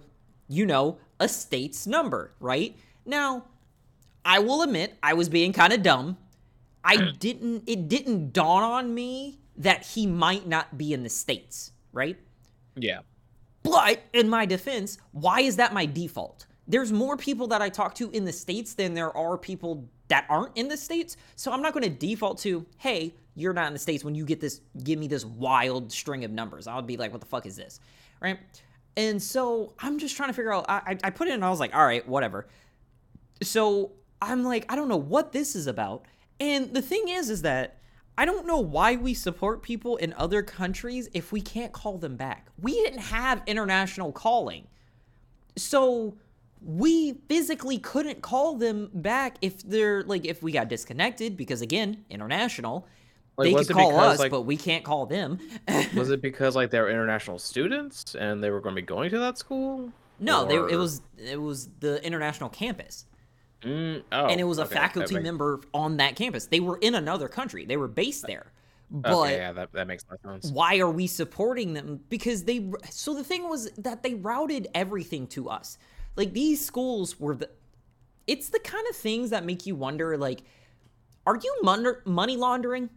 you 0.49 0.67
know, 0.67 0.99
a 1.21 1.29
state's 1.29 1.87
number, 1.87 2.35
right? 2.39 2.77
Now, 3.07 3.45
I 4.27 4.41
will 4.41 4.63
admit 4.63 4.99
I 5.03 5.15
was 5.15 5.29
being 5.29 5.53
kind 5.53 5.73
of 5.73 5.83
dumb. 5.83 6.19
I 6.85 7.13
didn't 7.19 7.63
it 7.67 7.89
didn't 7.89 8.33
dawn 8.33 8.63
on 8.63 8.93
me 8.93 9.39
that 9.57 9.87
he 9.87 10.07
might 10.07 10.47
not 10.47 10.77
be 10.77 10.93
in 10.93 11.03
the 11.05 11.09
states, 11.09 11.73
right? 11.93 12.19
Yeah. 12.75 13.01
But 13.63 14.03
in 14.13 14.29
my 14.29 14.45
defense, 14.45 14.99
why 15.13 15.41
is 15.41 15.57
that 15.57 15.73
my 15.73 15.87
default? 15.87 16.47
There's 16.69 16.93
more 16.93 17.17
people 17.17 17.47
that 17.49 17.63
I 17.63 17.69
talk 17.69 17.95
to 17.97 18.11
in 18.11 18.25
the 18.25 18.33
states 18.33 18.75
than 18.75 18.95
there 18.95 19.17
are 19.17 19.39
people 19.39 19.89
that 20.09 20.27
aren't 20.29 20.57
in 20.57 20.69
the 20.69 20.77
states. 20.77 21.17
So 21.37 21.53
I'm 21.53 21.63
not 21.63 21.73
going 21.73 21.85
to 21.85 21.91
default 21.91 22.39
to, 22.41 22.67
"Hey, 22.79 23.15
you're 23.37 23.53
not 23.53 23.69
in 23.69 23.73
the 23.73 23.79
states 23.79 24.05
when 24.05 24.15
you 24.15 24.25
get 24.25 24.41
this 24.41 24.61
give 24.83 24.99
me 24.99 25.07
this 25.07 25.25
wild 25.25 25.93
string 25.93 26.25
of 26.25 26.33
numbers." 26.33 26.67
I 26.67 26.75
would 26.75 26.87
be 26.87 26.97
like, 26.97 27.13
"What 27.13 27.21
the 27.21 27.27
fuck 27.27 27.47
is 27.47 27.55
this?" 27.55 27.79
Right? 28.21 28.39
And 28.97 29.23
so 29.23 29.75
I'm 29.79 29.99
just 29.99 30.17
trying 30.17 30.31
to 30.31 30.35
figure 30.35 30.53
out 30.53 30.67
I 30.69 30.83
I 30.87 30.99
I 31.05 31.11
put 31.11 31.29
it 31.29 31.31
in 31.31 31.37
and 31.37 31.45
I 31.45 31.51
was 31.51 31.61
like, 31.61 31.75
"All 31.75 31.87
right, 31.87 32.07
whatever." 32.09 32.49
so 33.43 33.93
I'm 34.21 34.45
like, 34.45 34.71
I 34.71 34.77
don't 34.77 34.89
know 34.89 34.97
what 34.97 35.33
this 35.33 35.55
is 35.55 35.67
about. 35.67 36.05
And 36.41 36.75
the 36.75 36.83
thing 36.83 37.09
is, 37.09 37.31
is 37.31 37.43
that 37.43 37.79
I 38.19 38.25
don't 38.25 38.47
know 38.47 38.59
why 38.59 38.97
we 38.97 39.15
support 39.15 39.63
people 39.63 39.97
in 39.97 40.15
other 40.15 40.43
countries 40.43 41.09
if 41.13 41.33
we 41.33 41.41
can't 41.41 41.73
call 41.73 41.99
them 41.99 42.17
back. 42.17 42.49
We 42.61 42.73
didn't 42.73 43.01
have 43.01 43.43
international 43.47 44.13
calling. 44.13 44.67
So 45.57 46.17
we 46.63 47.15
physically 47.29 47.79
couldn't 47.79 48.23
call 48.23 48.57
them 48.57 48.91
back 48.95 49.37
if 49.43 49.63
they're 49.63 50.03
like 50.05 50.25
if 50.25 50.43
we 50.43 50.53
got 50.53 50.69
disconnected 50.69 51.37
because 51.37 51.61
again, 51.61 52.05
international. 52.11 52.87
Like, 53.39 53.55
they 53.55 53.65
could 53.65 53.77
call 53.77 53.91
because, 53.91 54.15
us, 54.15 54.19
like- 54.19 54.31
but 54.31 54.43
we 54.43 54.57
can't 54.57 54.83
call 54.83 55.05
them. 55.05 55.39
Was 55.95 56.11
it 56.11 56.23
because 56.23 56.57
like 56.57 56.71
they 56.71 56.81
were 56.81 56.89
international 56.89 57.39
students 57.39 58.15
and 58.15 58.43
they 58.43 58.51
were 58.51 58.63
going 58.63 58.75
to 58.75 58.81
be 58.81 58.87
going 58.87 59.11
to 59.11 59.19
that 59.19 59.37
school? 59.37 59.93
no, 60.19 60.47
they, 60.47 60.55
it 60.55 60.79
was 60.79 61.03
it 61.19 61.39
was 61.39 61.69
the 61.81 62.03
international 62.03 62.49
campus. 62.49 63.05
Mm, 63.67 64.03
oh, 64.13 64.27
and 64.27 64.41
it 64.41 64.45
was 64.45 64.59
a 64.59 64.63
okay, 64.63 64.75
that 64.75 64.81
faculty 64.81 65.15
makes- 65.15 65.25
member 65.25 65.61
on 65.75 65.97
that 65.99 66.17
campus. 66.17 66.47
They 66.47 66.61
were 66.61 66.79
in 66.79 66.95
another 66.95 67.29
country. 67.29 67.65
They 67.65 67.77
were 67.77 67.89
based 67.89 68.27
there. 68.27 68.53
But 68.91 69.13
Okay, 69.13 69.37
yeah, 69.39 69.53
that, 69.53 69.73
that 69.73 69.89
makes 69.89 70.05
a 70.11 70.17
sense. 70.29 70.51
why 70.53 70.79
are 70.79 70.91
we 70.91 71.09
supporting 71.09 71.73
them? 71.75 72.01
Because 72.09 72.45
they 72.45 72.71
so 72.91 73.15
the 73.15 73.25
thing 73.25 73.49
was 73.49 73.69
that 73.79 74.05
they 74.05 74.15
routed 74.15 74.69
everything 74.75 75.27
to 75.29 75.49
us. 75.49 75.77
Like 76.15 76.33
these 76.33 76.65
schools 76.65 77.19
were 77.19 77.35
the 77.35 77.51
it's 78.29 78.49
the 78.51 78.61
kind 78.61 78.87
of 78.89 78.95
things 78.95 79.31
that 79.31 79.45
make 79.45 79.67
you 79.67 79.75
wonder 79.75 80.17
like 80.17 80.43
are 81.27 81.37
you 81.37 81.57
mon- 81.63 81.97
money 82.05 82.37
laundering? 82.37 82.89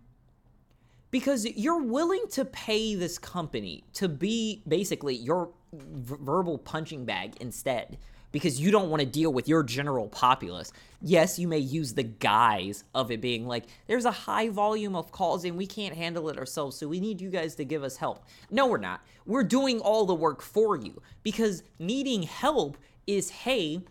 Because 1.09 1.45
you're 1.45 1.81
willing 1.81 2.23
to 2.33 2.45
pay 2.45 2.93
this 2.93 3.17
company 3.17 3.83
to 3.93 4.07
be 4.07 4.61
basically 4.67 5.15
your 5.15 5.49
v- 5.73 6.15
verbal 6.21 6.59
punching 6.59 7.05
bag 7.05 7.35
instead 7.41 7.97
because 8.31 8.59
you 8.59 8.71
don't 8.71 8.89
want 8.89 9.01
to 9.01 9.05
deal 9.05 9.33
with 9.33 9.47
your 9.47 9.63
general 9.63 10.07
populace. 10.07 10.71
Yes, 11.01 11.39
you 11.39 11.47
may 11.47 11.59
use 11.59 11.93
the 11.93 12.03
guise 12.03 12.83
of 12.93 13.11
it 13.11 13.21
being 13.21 13.47
like, 13.47 13.65
there's 13.87 14.05
a 14.05 14.11
high 14.11 14.49
volume 14.49 14.95
of 14.95 15.11
calls 15.11 15.45
and 15.45 15.57
we 15.57 15.65
can't 15.65 15.95
handle 15.95 16.29
it 16.29 16.37
ourselves, 16.37 16.77
so 16.77 16.87
we 16.87 16.99
need 16.99 17.21
you 17.21 17.29
guys 17.29 17.55
to 17.55 17.65
give 17.65 17.83
us 17.83 17.97
help. 17.97 18.25
No, 18.51 18.67
we're 18.67 18.77
not. 18.77 19.01
We're 19.25 19.43
doing 19.43 19.79
all 19.79 20.05
the 20.05 20.13
work 20.13 20.41
for 20.41 20.75
you 20.75 21.01
because 21.23 21.63
needing 21.79 22.23
help 22.23 22.77
is, 23.07 23.29
hey, 23.29 23.81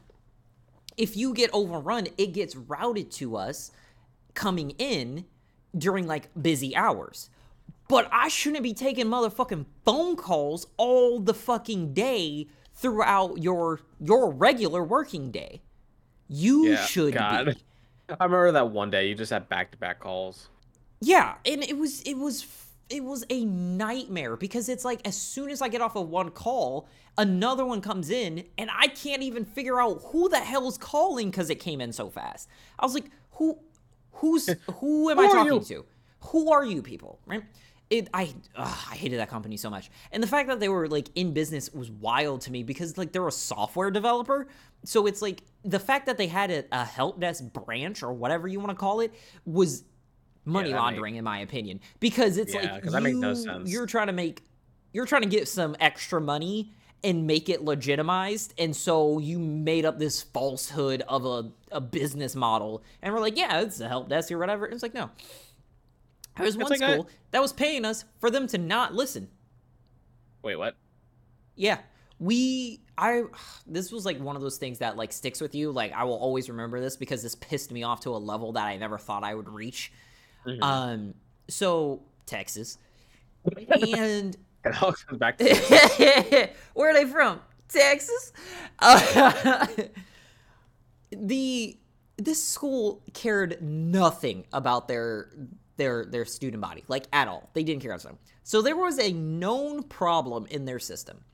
if 0.97 1.17
you 1.17 1.33
get 1.33 1.51
overrun, 1.53 2.09
it 2.19 2.33
gets 2.33 2.55
routed 2.57 3.11
to 3.13 3.37
us 3.37 3.71
coming 4.35 4.71
in 4.79 5.25
during 5.77 6.07
like 6.07 6.29
busy 6.41 6.77
hours. 6.77 7.31
But 7.89 8.09
I 8.13 8.29
shouldn't 8.29 8.63
be 8.63 8.75
taking 8.75 9.07
motherfucking 9.07 9.65
phone 9.85 10.15
calls 10.17 10.67
all 10.77 11.21
the 11.21 11.33
fucking 11.33 11.95
day 11.95 12.49
throughout 12.79 13.43
your 13.43 13.81
your 14.01 14.31
regular 14.31 14.83
working 14.85 15.31
day. 15.31 15.63
You 16.29 16.65
Yeah, 16.69 16.77
should 16.77 17.15
God. 17.15 17.47
be. 17.47 17.57
I 18.21 18.25
remember 18.25 18.53
that 18.53 18.71
one 18.71 18.91
day 18.91 19.09
you 19.09 19.15
just 19.15 19.31
had 19.33 19.49
back 19.49 19.71
to 19.73 19.79
back 19.79 20.01
calls. 20.01 20.49
Yeah, 21.01 21.37
and 21.47 21.63
it 21.63 21.79
was 21.79 22.01
it 22.03 22.15
was 22.15 22.47
it 22.91 23.05
was 23.05 23.25
a 23.31 23.45
nightmare 23.45 24.37
because 24.37 24.69
it's 24.69 24.85
like 24.85 25.07
as 25.07 25.17
soon 25.17 25.51
as 25.51 25.63
I 25.63 25.69
get 25.69 25.81
off 25.81 25.97
of 25.97 26.09
one 26.09 26.31
call, 26.31 26.89
another 27.17 27.65
one 27.65 27.81
comes 27.81 28.11
in 28.11 28.45
and 28.57 28.71
I 28.77 28.89
can't 28.89 29.23
even 29.23 29.45
figure 29.45 29.81
out 29.81 30.01
who 30.07 30.29
the 30.29 30.39
hell's 30.39 30.79
calling 30.79 31.31
cuz 31.31 31.51
it 31.51 31.57
came 31.57 31.81
in 31.81 31.93
so 31.93 32.11
fast. 32.11 32.49
I 32.79 32.85
was 32.85 32.95
like, 32.95 33.11
who 33.33 33.59
who's 34.13 34.55
who 34.81 35.11
am 35.11 35.19
Who 35.19 35.25
I 35.25 35.29
talking 35.29 35.45
you? 35.45 35.61
to? 35.65 35.85
Who 36.21 36.51
are 36.51 36.65
you 36.65 36.83
people, 36.83 37.21
right? 37.27 37.45
It 37.91 38.09
I 38.13 38.35
ugh, 38.55 38.79
I 38.91 38.95
hated 38.97 39.19
that 39.19 39.31
company 39.31 39.57
so 39.57 39.71
much. 39.71 39.91
And 40.13 40.23
the 40.23 40.27
fact 40.27 40.49
that 40.49 40.61
they 40.61 40.69
were 40.69 40.89
like 40.89 41.09
in 41.15 41.33
business 41.33 41.73
was 41.73 41.91
wild 41.91 42.43
to 42.43 42.53
me 42.53 42.63
because 42.63 42.99
like 42.99 43.13
they're 43.13 43.27
a 43.27 43.33
software 43.33 43.91
developer. 43.91 44.49
So 44.85 45.07
it's 45.07 45.23
like 45.23 45.43
the 45.65 45.79
fact 45.79 46.07
that 46.07 46.19
they 46.19 46.27
had 46.27 46.51
a, 46.51 46.65
a 46.71 46.85
help 46.85 47.19
desk 47.21 47.45
branch 47.53 48.03
or 48.03 48.13
whatever 48.13 48.47
you 48.47 48.61
want 48.61 48.71
to 48.71 48.77
call 48.77 49.01
it 49.01 49.13
was 49.47 49.85
money 50.45 50.71
make- 50.71 50.79
laundering 50.79 51.17
in 51.17 51.25
my 51.25 51.39
opinion 51.41 51.81
because 52.01 52.37
it's 52.37 52.53
Yeah, 52.55 52.73
like 52.75 52.83
'cause 52.83 52.93
that 52.93 53.03
makes 53.03 53.17
no 53.17 53.31
you- 53.31 53.35
sense. 53.37 53.71
you're 53.71 53.87
trying 53.87 54.07
to 54.09 54.13
make 54.13 54.43
you're 54.93 55.07
trying 55.07 55.23
to 55.23 55.29
get 55.29 55.47
some 55.49 55.77
extra 55.81 56.21
money 56.21 56.73
and 57.05 57.27
make 57.27 57.49
it 57.49 57.63
legitimized 57.65 58.55
and 58.59 58.75
so 58.75 59.19
you 59.19 59.39
made 59.39 59.85
up 59.85 59.99
this 59.99 60.23
falsehood 60.23 61.03
of 61.09 61.25
a, 61.27 61.51
a 61.71 61.81
business 61.81 62.35
model 62.35 62.83
and 63.03 63.13
we're 63.15 63.21
like 63.21 63.37
yeah 63.37 63.61
it's 63.61 63.81
a 63.81 63.89
help 63.89 64.09
desk 64.09 64.33
or 64.33 64.39
whatever 64.39 64.67
it's 64.67 64.83
like 64.83 64.95
no 64.95 65.11
there's 66.39 66.57
one 66.57 66.71
like 66.71 66.81
school 66.81 67.09
that 67.31 67.43
was 67.43 67.53
paying 67.53 67.85
us 67.85 68.05
for 68.21 68.31
them 68.31 68.47
to 68.49 68.59
not 68.59 68.95
listen. 68.95 69.29
Wait, 70.43 70.57
what? 70.57 70.77
yeah. 71.57 71.79
We 72.21 72.81
i 72.97 73.23
this 73.67 73.93
was 73.93 74.05
like 74.05 74.19
one 74.19 74.37
of 74.37 74.43
those 74.43 74.57
things 74.59 74.79
that 74.79 74.97
like 74.97 75.13
sticks 75.13 75.41
with 75.41 75.55
you. 75.55 75.71
Like 75.71 75.93
i 75.93 76.05
will 76.05 76.17
always 76.17 76.49
remember 76.49 76.81
this 76.81 76.97
because 76.97 77.23
this 77.23 77.35
pissed 77.35 77.71
me 77.71 77.83
off 77.83 78.01
to 78.01 78.11
a 78.11 78.19
level 78.19 78.53
that 78.53 78.65
i 78.65 78.77
never 78.77 78.99
thought 78.99 79.25
i 79.25 79.35
would 79.35 79.49
reach. 79.49 79.93
Mhm. 80.47 80.63
um 80.63 81.15
so 81.49 82.03
texas. 82.27 82.79
And 83.71 84.37
It 84.65 84.83
all 84.83 84.93
comes 84.93 85.19
back 85.19 85.39
to 85.39 86.51
where 86.75 86.91
are 86.91 86.95
they 86.95 87.05
from? 87.05 87.41
Texas? 87.69 88.33
Uh, 88.81 89.67
the 91.13 91.79
this 92.17 92.43
school 92.43 93.03
cared 93.15 93.63
nothing 93.63 94.45
about 94.53 94.89
their 94.89 95.31
their 95.79 96.05
their 96.05 96.25
student 96.25 96.61
body 96.61 96.85
like 96.89 97.07
at 97.13 97.29
all. 97.29 97.51
They 97.55 97.65
didn't 97.65 97.83
care 97.83 97.93
about 97.93 98.03
them. 98.03 98.19
So 98.43 98.61
there 98.61 98.77
was 98.77 98.99
a 98.99 99.13
known 99.13 99.83
problem 99.83 100.47
in 100.51 100.67
their 100.67 100.79
system 100.79 101.25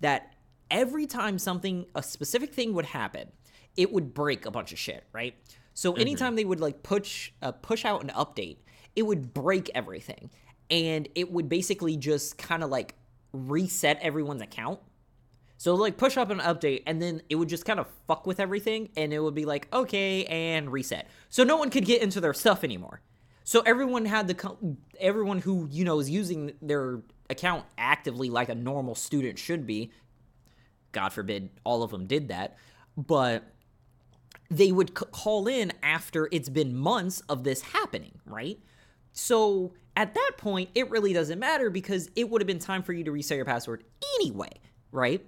that 0.00 0.34
every 0.70 1.06
time 1.06 1.38
something 1.38 1.86
a 1.94 2.02
specific 2.02 2.52
thing 2.52 2.74
would 2.74 2.86
happen 2.86 3.28
it 3.76 3.92
would 3.92 4.12
break 4.12 4.46
a 4.46 4.50
bunch 4.50 4.72
of 4.72 4.78
shit 4.78 5.04
right? 5.12 5.34
So 5.74 5.94
anytime 5.94 6.34
they 6.34 6.44
would 6.44 6.60
like 6.60 6.82
push 6.82 7.30
uh, 7.40 7.52
push 7.52 7.84
out 7.84 8.02
an 8.02 8.10
update 8.10 8.58
it 8.96 9.02
would 9.02 9.32
break 9.32 9.70
everything. 9.74 10.30
And 10.70 11.08
it 11.14 11.30
would 11.30 11.48
basically 11.48 11.96
just 11.96 12.38
kind 12.38 12.62
of 12.62 12.70
like 12.70 12.94
reset 13.32 13.98
everyone's 14.00 14.42
account. 14.42 14.80
So 15.56 15.74
like 15.74 15.96
push 15.96 16.16
up 16.16 16.30
an 16.30 16.38
update 16.38 16.84
and 16.86 17.02
then 17.02 17.22
it 17.28 17.34
would 17.34 17.48
just 17.48 17.64
kind 17.64 17.80
of 17.80 17.86
fuck 18.06 18.26
with 18.26 18.40
everything 18.40 18.88
and 18.96 19.12
it 19.12 19.20
would 19.20 19.34
be 19.34 19.44
like 19.44 19.68
okay 19.72 20.24
and 20.26 20.72
reset. 20.72 21.06
So 21.28 21.44
no 21.44 21.56
one 21.56 21.70
could 21.70 21.84
get 21.84 22.02
into 22.02 22.20
their 22.20 22.32
stuff 22.32 22.64
anymore. 22.64 23.02
So 23.50 23.62
everyone 23.62 24.04
had 24.04 24.28
the 24.28 24.76
everyone 25.00 25.40
who 25.40 25.66
you 25.72 25.84
know 25.84 25.98
is 25.98 26.08
using 26.08 26.52
their 26.62 27.02
account 27.28 27.64
actively 27.76 28.30
like 28.30 28.48
a 28.48 28.54
normal 28.54 28.94
student 28.94 29.40
should 29.40 29.66
be. 29.66 29.90
God 30.92 31.08
forbid 31.08 31.50
all 31.64 31.82
of 31.82 31.90
them 31.90 32.06
did 32.06 32.28
that, 32.28 32.56
but 32.96 33.42
they 34.52 34.70
would 34.70 34.96
c- 34.96 35.04
call 35.10 35.48
in 35.48 35.72
after 35.82 36.28
it's 36.30 36.48
been 36.48 36.76
months 36.76 37.22
of 37.28 37.42
this 37.42 37.60
happening, 37.60 38.20
right? 38.24 38.60
So 39.14 39.72
at 39.96 40.14
that 40.14 40.32
point, 40.38 40.70
it 40.76 40.88
really 40.88 41.12
doesn't 41.12 41.40
matter 41.40 41.70
because 41.70 42.08
it 42.14 42.30
would 42.30 42.40
have 42.40 42.46
been 42.46 42.60
time 42.60 42.84
for 42.84 42.92
you 42.92 43.02
to 43.02 43.10
reset 43.10 43.36
your 43.36 43.46
password 43.46 43.82
anyway, 44.20 44.60
right? 44.92 45.26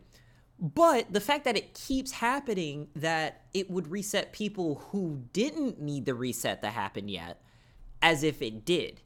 But 0.60 1.12
the 1.12 1.20
fact 1.20 1.44
that 1.46 1.56
it 1.56 1.74
keeps 1.74 2.12
happening, 2.12 2.86
that 2.94 3.46
it 3.52 3.68
would 3.68 3.90
reset 3.90 4.32
people 4.32 4.76
who 4.92 5.24
didn't 5.32 5.80
need 5.80 6.04
the 6.06 6.14
reset 6.14 6.62
to 6.62 6.68
happen 6.68 7.08
yet, 7.08 7.42
as 8.02 8.22
if 8.22 8.42
it 8.42 8.64
did. 8.64 9.00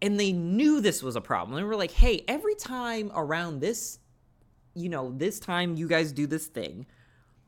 And 0.00 0.18
they 0.18 0.32
knew 0.32 0.80
this 0.80 1.02
was 1.02 1.14
a 1.14 1.20
problem. 1.20 1.56
They 1.56 1.62
were 1.62 1.76
like, 1.76 1.92
hey, 1.92 2.24
every 2.26 2.54
time 2.56 3.12
around 3.14 3.60
this, 3.60 3.98
you 4.74 4.88
know, 4.88 5.12
this 5.16 5.38
time 5.38 5.76
you 5.76 5.86
guys 5.86 6.10
do 6.12 6.26
this 6.26 6.46
thing, 6.46 6.86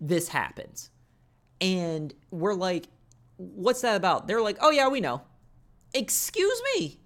this 0.00 0.28
happens. 0.28 0.90
And 1.60 2.14
we're 2.30 2.54
like, 2.54 2.86
what's 3.36 3.80
that 3.80 3.96
about? 3.96 4.28
They're 4.28 4.42
like, 4.42 4.58
oh, 4.60 4.70
yeah, 4.70 4.88
we 4.88 5.00
know. 5.00 5.22
Excuse 5.92 6.62
me. 6.74 7.00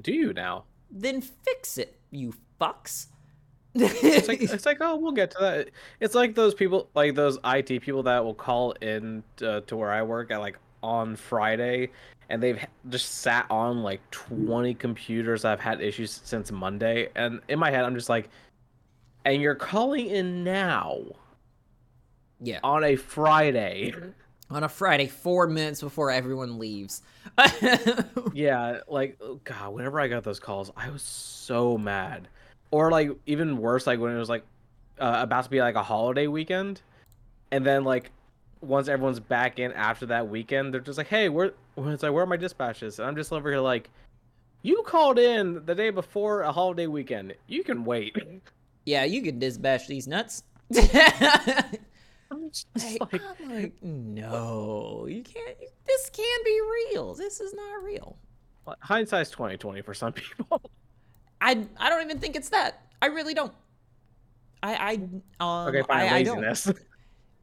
Do 0.00 0.12
you 0.12 0.32
now? 0.32 0.64
Then 0.90 1.20
fix 1.20 1.78
it, 1.78 1.98
you 2.10 2.34
fucks. 2.60 3.08
It's 3.74 4.28
like 4.28 4.40
it's 4.42 4.66
like 4.66 4.78
oh 4.80 4.96
we'll 4.96 5.12
get 5.12 5.30
to 5.32 5.38
that. 5.40 5.70
It's 6.00 6.14
like 6.14 6.34
those 6.34 6.54
people 6.54 6.88
like 6.94 7.14
those 7.14 7.38
IT 7.44 7.82
people 7.82 8.02
that 8.04 8.24
will 8.24 8.34
call 8.34 8.72
in 8.72 9.22
to, 9.36 9.60
to 9.62 9.76
where 9.76 9.92
I 9.92 10.02
work 10.02 10.30
at 10.30 10.40
like 10.40 10.58
on 10.82 11.16
Friday, 11.16 11.90
and 12.28 12.42
they've 12.42 12.64
just 12.88 13.16
sat 13.16 13.46
on 13.50 13.82
like 13.82 14.00
twenty 14.10 14.74
computers 14.74 15.44
I've 15.44 15.60
had 15.60 15.80
issues 15.80 16.20
since 16.24 16.50
Monday, 16.52 17.08
and 17.14 17.40
in 17.48 17.58
my 17.58 17.70
head 17.70 17.84
I'm 17.84 17.94
just 17.94 18.08
like, 18.08 18.28
and 19.24 19.42
you're 19.42 19.54
calling 19.54 20.06
in 20.06 20.44
now 20.44 21.00
yeah. 22.40 22.60
on 22.62 22.84
a 22.84 22.96
Friday. 22.96 23.94
on 24.50 24.64
a 24.64 24.68
Friday, 24.68 25.08
four 25.08 25.46
minutes 25.46 25.80
before 25.80 26.10
everyone 26.10 26.58
leaves. 26.58 27.02
Yeah, 28.32 28.80
like 28.86 29.16
oh, 29.22 29.40
God, 29.44 29.72
whenever 29.72 29.98
I 29.98 30.08
got 30.08 30.22
those 30.22 30.38
calls, 30.38 30.70
I 30.76 30.90
was 30.90 31.00
so 31.00 31.78
mad. 31.78 32.28
Or 32.70 32.90
like 32.90 33.10
even 33.24 33.56
worse, 33.56 33.86
like 33.86 33.98
when 33.98 34.14
it 34.14 34.18
was 34.18 34.28
like 34.28 34.44
uh, 35.00 35.16
about 35.22 35.44
to 35.44 35.50
be 35.50 35.60
like 35.60 35.74
a 35.74 35.82
holiday 35.82 36.26
weekend, 36.26 36.82
and 37.50 37.64
then 37.64 37.84
like 37.84 38.10
once 38.66 38.88
everyone's 38.88 39.20
back 39.20 39.58
in 39.58 39.72
after 39.72 40.06
that 40.06 40.28
weekend, 40.28 40.74
they're 40.74 40.80
just 40.80 40.98
like, 40.98 41.08
"Hey, 41.08 41.28
where?" 41.28 41.52
It's 41.76 42.02
like, 42.02 42.12
"Where 42.12 42.22
are 42.22 42.26
my 42.26 42.36
dispatches?" 42.36 42.98
And 42.98 43.08
I'm 43.08 43.16
just 43.16 43.32
over 43.32 43.50
here 43.50 43.60
like, 43.60 43.90
"You 44.62 44.82
called 44.86 45.18
in 45.18 45.64
the 45.64 45.74
day 45.74 45.90
before 45.90 46.42
a 46.42 46.52
holiday 46.52 46.86
weekend. 46.86 47.34
You 47.46 47.64
can 47.64 47.84
wait." 47.84 48.16
yeah, 48.86 49.04
you 49.04 49.22
can 49.22 49.38
dispatch 49.38 49.86
these 49.86 50.06
nuts. 50.06 50.42
I'm 52.30 52.50
just 52.50 52.66
Hey, 52.76 52.98
like, 53.00 53.22
I'm 53.40 53.62
like, 53.62 53.82
no, 53.82 55.06
you 55.08 55.22
can't. 55.22 55.56
This 55.86 56.10
can't 56.10 56.44
be 56.44 56.60
real. 56.92 57.14
This 57.14 57.40
is 57.40 57.54
not 57.54 57.82
real. 57.84 58.16
hindsight's 58.80 59.30
2020 59.30 59.82
for 59.82 59.94
some 59.94 60.12
people. 60.12 60.60
I 61.40 61.64
I 61.76 61.88
don't 61.88 62.02
even 62.02 62.18
think 62.18 62.34
it's 62.34 62.48
that. 62.48 62.82
I 63.00 63.06
really 63.06 63.34
don't. 63.34 63.52
I 64.62 64.98
I 65.40 65.44
um 65.44 65.68
okay, 65.68 65.82
fine, 65.82 66.12
I, 66.12 66.16
I 66.16 66.22
don't. 66.22 66.42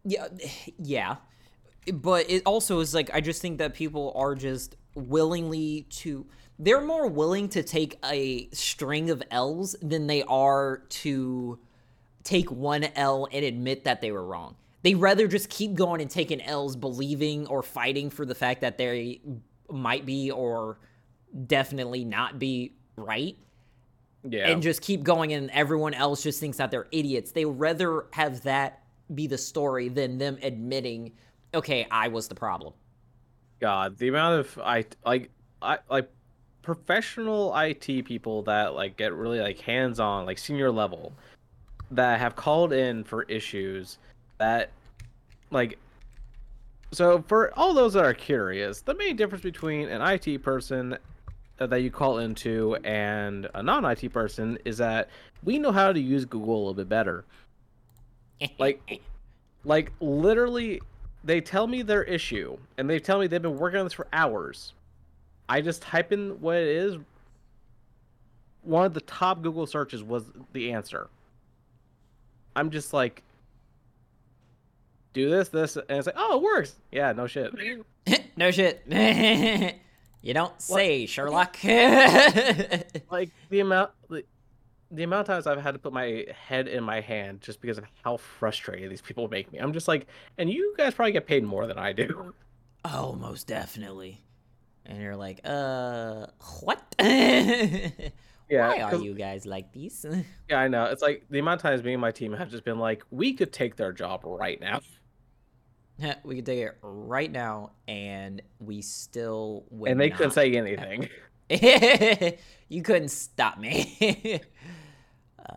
Yeah, 0.04 0.28
yeah. 0.78 1.16
But 1.92 2.30
it 2.30 2.44
also 2.46 2.80
is 2.80 2.94
like 2.94 3.10
I 3.14 3.22
just 3.22 3.42
think 3.42 3.58
that 3.58 3.74
people 3.74 4.14
are 4.16 4.36
just 4.36 4.76
willingly 4.96 5.86
to 5.90 6.26
they're 6.60 6.82
more 6.82 7.08
willing 7.08 7.50
to 7.50 7.64
take 7.64 7.98
a 8.06 8.48
string 8.52 9.10
of 9.10 9.24
L's 9.32 9.76
than 9.82 10.08
they 10.08 10.24
are 10.24 10.84
to 10.90 11.60
take 12.24 12.50
one 12.52 12.86
L 12.96 13.28
and 13.32 13.44
admit 13.44 13.84
that 13.86 14.02
they 14.02 14.12
were 14.12 14.24
wrong. 14.26 14.56
They 14.84 14.96
rather 14.96 15.28
just 15.28 15.50
keep 15.50 15.74
going 15.74 16.02
and 16.02 16.10
taking 16.10 16.42
L's 16.42 16.76
believing 16.76 17.48
or 17.48 17.64
fighting 17.64 18.10
for 18.10 18.26
the 18.26 18.36
fact 18.36 18.62
that 18.62 18.78
they 18.78 19.22
might 19.70 20.06
be 20.06 20.30
or 20.30 20.78
definitely 21.48 22.06
not 22.06 22.38
be 22.38 22.74
right 22.96 23.36
Yeah. 24.24 24.50
and 24.50 24.62
just 24.62 24.82
keep 24.82 25.04
going 25.04 25.34
and 25.34 25.50
everyone 25.52 25.94
else 25.96 26.22
just 26.24 26.40
thinks 26.40 26.58
that 26.58 26.70
they're 26.70 26.88
idiots. 26.92 27.32
They 27.32 27.46
rather 27.46 28.06
have 28.14 28.44
that 28.44 28.83
be 29.14 29.28
the 29.28 29.38
story 29.38 29.90
than 29.90 30.18
them 30.18 30.38
admitting, 30.42 31.12
okay, 31.54 31.88
I 31.92 32.08
was 32.08 32.28
the 32.28 32.36
problem. 32.36 32.74
God, 33.60 33.98
the 33.98 34.08
amount 34.10 34.40
of 34.40 34.60
I 34.60 34.86
like 35.06 35.30
I 35.62 35.78
like 35.90 36.10
professional 36.62 37.56
IT 37.58 38.06
people 38.06 38.42
that 38.44 38.74
like 38.74 38.98
get 38.98 39.14
really 39.14 39.40
like 39.40 39.60
hands 39.60 40.00
on, 40.00 40.26
like 40.26 40.38
senior 40.38 40.72
level, 40.72 41.14
that 41.92 42.20
have 42.20 42.36
called 42.36 42.74
in 42.74 43.04
for 43.04 43.24
issues 43.24 43.98
that 44.38 44.72
like 45.52 45.78
so 46.92 47.24
for 47.28 47.58
all 47.58 47.74
those 47.74 47.94
that 47.94 48.06
are 48.06 48.14
curious, 48.14 48.82
the 48.82 48.94
main 48.94 49.16
difference 49.16 49.44
between 49.44 49.90
an 49.90 50.02
IT 50.02 50.44
person 50.44 50.98
that 51.58 51.82
you 51.82 51.90
call 51.90 52.20
into 52.20 52.76
and 52.84 53.50
a 53.54 53.64
non-IT 53.64 54.12
person 54.12 54.58
is 54.66 54.78
that 54.78 55.10
we 55.44 55.58
know 55.58 55.72
how 55.72 55.92
to 55.92 56.00
use 56.00 56.26
Google 56.26 56.56
a 56.56 56.58
little 56.58 56.74
bit 56.74 56.90
better. 56.90 57.26
Like 58.58 59.02
like 59.64 59.92
literally 60.00 60.82
they 61.24 61.42
tell 61.42 61.68
me 61.68 61.82
their 61.82 62.04
issue 62.04 62.58
and 62.78 62.90
they 62.90 63.00
tell 63.00 63.20
me 63.20 63.28
they've 63.28 63.42
been 63.42 63.58
working 63.58 63.80
on 63.80 63.86
this 63.86 63.94
for 63.94 64.08
hours. 64.12 64.74
I 65.48 65.62
just 65.62 65.82
type 65.82 66.12
in 66.12 66.42
what 66.42 66.58
it 66.58 66.68
is. 66.68 66.98
One 68.62 68.86
of 68.86 68.94
the 68.94 69.02
top 69.02 69.42
Google 69.42 69.66
searches 69.66 70.04
was 70.04 70.24
the 70.54 70.72
answer. 70.72 71.10
I'm 72.56 72.70
just 72.70 72.94
like 72.94 73.24
do 75.14 75.30
this, 75.30 75.50
this, 75.50 75.76
and 75.76 75.86
it's 75.90 76.08
like, 76.08 76.16
oh, 76.18 76.38
it 76.38 76.44
works. 76.44 76.76
Yeah, 76.92 77.14
no 77.14 77.28
shit. 77.28 77.54
no 78.36 78.52
shit. 78.52 78.82
you 80.22 80.34
don't 80.34 80.60
say, 80.62 81.06
Sherlock. 81.06 81.58
like 81.64 83.30
the 83.50 83.60
amount 83.60 83.92
the, 84.10 84.24
the 84.94 85.04
amount 85.04 85.22
of 85.22 85.28
times 85.28 85.48
I've 85.48 85.62
had 85.62 85.72
to 85.72 85.80
put 85.80 85.92
my 85.92 86.26
head 86.48 86.68
in 86.68 86.84
my 86.84 87.02
hand 87.02 87.42
just 87.42 87.60
because 87.62 87.78
of 87.78 87.86
how 88.04 88.18
frustrated 88.18 88.92
these 88.92 89.02
people 89.02 89.28
make 89.28 89.52
me. 89.52 89.60
I'm 89.60 89.74
just 89.74 89.88
like, 89.88 90.08
and 90.38 90.50
you 90.50 90.76
guys 90.78 90.94
probably 90.94 91.12
get 91.12 91.26
paid 91.26 91.44
more 91.44 91.66
than 91.66 91.78
I 91.78 91.94
do. 91.94 92.34
oh, 92.86 93.14
most 93.14 93.48
definitely. 93.48 94.24
And 94.86 95.02
you're 95.02 95.16
like, 95.16 95.40
uh, 95.44 96.28
what? 96.62 96.96
Why 98.50 98.82
are 98.82 98.96
you 98.96 99.16
guys 99.16 99.46
like 99.46 99.72
these? 99.72 100.06
Yeah, 100.50 100.60
I 100.60 100.68
know. 100.68 100.86
It's 100.86 101.02
like 101.02 101.26
the 101.30 101.40
amount 101.40 101.60
of 101.60 101.64
times 101.64 101.84
me 101.84 101.94
and 101.94 102.02
my 102.02 102.12
team 102.12 102.34
have 102.34 102.52
just 102.52 102.64
been 102.64 102.78
like, 102.78 103.04
we 103.10 103.34
could 103.34 103.52
take 103.52 103.76
their 103.76 103.92
job 103.92 104.22
right 104.24 104.60
now. 104.62 104.82
we 106.24 106.36
could 106.36 106.46
take 106.46 106.60
it 106.60 106.78
right 106.82 107.32
now, 107.32 107.72
and 107.88 108.42
we 108.60 108.82
still 108.82 109.66
would 109.70 109.90
and 109.90 110.00
they 110.00 110.10
couldn't 110.10 110.28
not. 110.28 110.34
say 110.34 110.54
anything. 110.54 111.10
you 112.70 112.84
couldn't 112.84 113.10
stop 113.10 113.58
me. 113.58 114.42
Uh, 115.50 115.56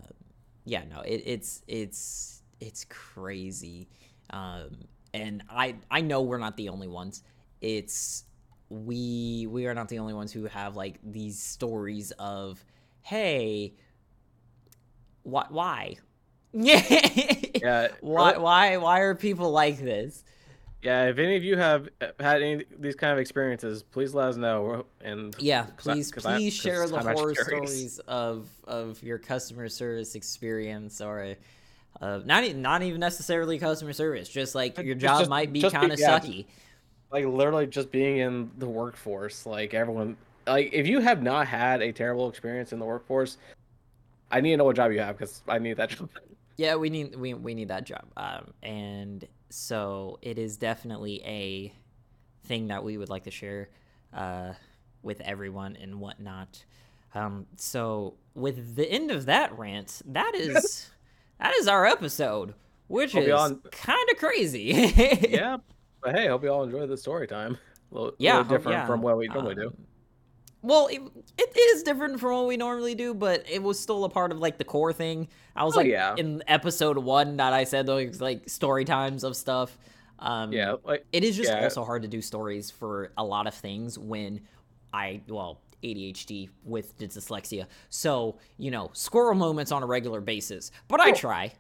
yeah, 0.65 0.85
no, 0.91 1.01
it, 1.03 1.23
it's 1.27 1.63
it's 1.69 2.43
it's 2.61 2.85
crazy, 2.87 3.89
um, 4.31 4.77
and 5.15 5.43
I 5.49 5.77
I 5.91 6.01
know 6.01 6.23
we're 6.23 6.39
not 6.39 6.57
the 6.57 6.69
only 6.69 6.89
ones. 6.89 7.23
It's 7.61 8.25
we 8.69 9.47
we 9.51 9.67
are 9.67 9.75
not 9.75 9.89
the 9.89 9.99
only 9.99 10.15
ones 10.15 10.33
who 10.33 10.45
have 10.47 10.77
like 10.77 10.99
these 11.05 11.39
stories 11.41 12.13
of 12.13 12.65
hey, 13.03 13.75
why 15.23 15.47
why 15.49 15.97
yeah 16.53 16.79
Yeah. 17.61 17.89
why 18.01 18.37
why 18.37 18.77
why 18.77 19.01
are 19.01 19.15
people 19.15 19.51
like 19.51 19.79
this? 19.79 20.25
Yeah, 20.83 21.07
if 21.09 21.19
any 21.19 21.37
of 21.37 21.43
you 21.43 21.57
have 21.57 21.89
uh, 22.01 22.09
had 22.21 22.43
any 22.43 22.53
of 22.55 22.63
these 22.79 22.95
kind 22.95 23.13
of 23.13 23.19
experiences, 23.19 23.83
please 23.83 24.15
let 24.15 24.29
us 24.29 24.37
know. 24.37 24.85
And 25.01 25.35
Yeah, 25.39 25.67
'cause 25.77 25.89
I- 25.89 25.93
please 25.95 26.11
'cause 26.13 26.27
I- 26.27 26.49
share 26.51 26.87
the 26.87 26.97
I'm 26.97 27.07
horror 27.17 27.35
stories 27.35 27.99
of 28.01 28.49
of 28.65 29.03
your 29.03 29.19
customer 29.19 29.69
service 29.69 30.15
experience 30.15 31.01
or 31.01 31.35
uh, 32.01 32.21
not 32.25 32.45
e- 32.45 32.53
not 32.53 32.83
even 32.83 33.01
necessarily 33.01 33.59
customer 33.59 33.93
service, 33.95 34.29
just 34.29 34.55
like 34.55 34.79
your 34.79 34.95
job 34.95 35.21
just- 35.21 35.31
might 35.31 35.53
be 35.53 35.63
be- 35.63 35.71
kind 35.71 35.91
of 35.93 35.99
yeah, 35.99 36.19
sucky. 36.21 36.45
like 37.11 37.25
literally 37.25 37.67
just 37.67 37.91
being 37.91 38.19
in 38.19 38.51
the 38.59 38.69
workforce, 38.69 39.47
like 39.47 39.73
everyone, 39.75 40.17
like 40.47 40.71
if 40.73 40.87
you 40.87 41.01
have 41.01 41.23
not 41.23 41.47
had 41.49 41.81
a 41.83 41.91
terrible 41.91 42.29
experience 42.29 42.73
in 42.73 42.79
the 42.79 42.85
workforce, 42.85 43.39
I 44.31 44.41
need 44.41 44.51
to 44.51 44.57
know 44.59 44.65
what 44.65 44.77
job 44.77 44.93
you 44.93 45.01
have 45.01 45.17
because 45.17 45.43
I 45.49 45.59
need 45.59 45.79
that 45.79 45.89
job. 45.99 46.11
Yeah, 46.59 46.77
we 46.77 46.91
need 46.91 47.17
we 47.17 47.33
we 47.35 47.55
need 47.55 47.69
that 47.69 47.85
job. 47.85 48.05
Um, 48.17 48.53
and 48.63 49.27
so 49.51 50.19
it 50.23 50.39
is 50.39 50.57
definitely 50.57 51.23
a 51.25 51.73
thing 52.47 52.69
that 52.69 52.85
we 52.85 52.97
would 52.97 53.09
like 53.09 53.25
to 53.25 53.31
share 53.31 53.69
uh, 54.13 54.53
with 55.03 55.21
everyone 55.21 55.77
and 55.77 56.01
whatnot. 56.01 56.65
Um, 57.15 57.47
so 57.57 58.15
with 58.35 58.77
the 58.77 58.91
end 58.91 59.11
of 59.11 59.27
that 59.27 59.57
rant, 59.59 60.03
that 60.07 60.35
is 60.37 60.91
that 61.41 61.55
is 61.55 61.69
our 61.69 61.87
episode, 61.87 62.55
which 62.89 63.13
Hope 63.13 63.25
is 63.25 63.53
kind 63.73 64.09
of 64.11 64.19
crazy. 64.19 64.93
yeah, 65.29 65.59
but 66.03 66.15
hey, 66.15 66.29
hope 66.29 66.43
you 66.43 66.51
all 66.51 66.65
enjoy 66.65 66.87
the 66.87 66.97
story 66.97 67.27
time. 67.27 67.57
A 67.91 67.95
little, 67.95 68.13
yeah, 68.19 68.33
little 68.39 68.45
hope- 68.45 68.59
different 68.59 68.79
yeah, 68.79 68.87
from 68.87 69.03
what 69.03 69.17
we 69.17 69.29
normally 69.29 69.55
do. 69.55 69.73
Well, 70.67 70.89
it, 70.89 71.01
it 71.39 71.57
is 71.77 71.83
different 71.83 72.19
from 72.21 72.33
what 72.33 72.47
we 72.47 72.57
normally 72.57 72.95
do, 72.95 73.15
but 73.15 73.45
it 73.49 73.63
was 73.63 73.79
still 73.79 74.05
a 74.05 74.09
part 74.09 74.33
of 74.33 74.39
like 74.39 74.59
the 74.59 74.65
core 74.65 74.93
thing. 74.93 75.29
I 75.55 75.65
was 75.65 75.75
Oh, 75.75 75.79
like 75.79 75.87
yeah. 75.87 76.15
in 76.17 76.43
episode 76.49 76.99
one 76.99 77.37
that 77.39 77.53
I 77.53 77.65
said 77.65 77.87
those 77.87 78.21
like 78.21 78.49
story 78.49 78.85
times 78.85 79.25
of 79.25 79.37
stuff. 79.37 79.79
Um, 80.19 80.53
Yeah, 80.53 80.77
like 80.85 81.07
it 81.13 81.25
is 81.25 81.37
just 81.37 81.51
yeah. 81.51 81.63
also 81.63 81.85
hard 81.85 82.03
to 82.03 82.09
do 82.09 82.21
stories 82.21 82.71
for 82.71 83.13
a 83.17 83.25
lot 83.25 83.47
of 83.47 83.55
things 83.55 83.99
when 83.99 84.41
I 84.93 85.21
well 85.29 85.61
ADHD 85.85 86.49
with 86.65 86.99
dyslexia. 86.99 87.67
So 87.91 88.39
you 88.57 88.71
know 88.71 88.91
squirrel 88.93 89.35
moments 89.35 89.73
on 89.73 89.83
a 89.83 89.87
regular 89.87 90.21
basis, 90.21 90.71
but 90.89 91.01
I 91.01 91.13
try. 91.13 91.53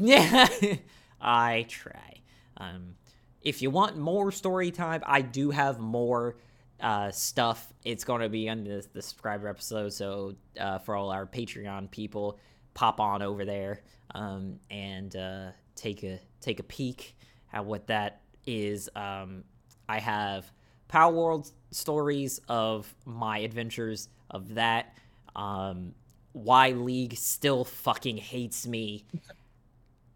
Yeah, 0.00 0.48
I 1.20 1.66
try. 1.68 2.20
Um, 2.56 2.94
if 3.42 3.60
you 3.60 3.68
want 3.70 3.98
more 3.98 4.32
story 4.32 4.70
time, 4.70 5.02
I 5.04 5.20
do 5.20 5.50
have 5.50 5.78
more 5.78 6.36
uh, 6.84 7.10
stuff. 7.10 7.72
It's 7.84 8.04
going 8.04 8.20
to 8.20 8.28
be 8.28 8.48
on 8.48 8.62
the, 8.62 8.86
the 8.92 9.02
subscriber 9.02 9.48
episode. 9.48 9.92
So 9.92 10.34
uh, 10.60 10.78
for 10.78 10.94
all 10.94 11.10
our 11.10 11.26
Patreon 11.26 11.90
people, 11.90 12.38
pop 12.74 13.00
on 13.00 13.22
over 13.22 13.44
there 13.44 13.80
um, 14.14 14.60
and 14.70 15.16
uh, 15.16 15.50
take 15.74 16.02
a 16.04 16.20
take 16.40 16.60
a 16.60 16.62
peek 16.62 17.16
at 17.52 17.64
what 17.64 17.86
that 17.86 18.20
is. 18.46 18.90
Um, 18.94 19.44
I 19.88 19.98
have 19.98 20.52
Palworld 20.90 21.50
stories 21.70 22.40
of 22.48 22.94
my 23.06 23.38
adventures 23.38 24.08
of 24.30 24.54
that. 24.54 24.94
Um, 25.34 25.94
why 26.32 26.70
League 26.70 27.16
still 27.16 27.64
fucking 27.64 28.18
hates 28.18 28.66
me 28.66 29.06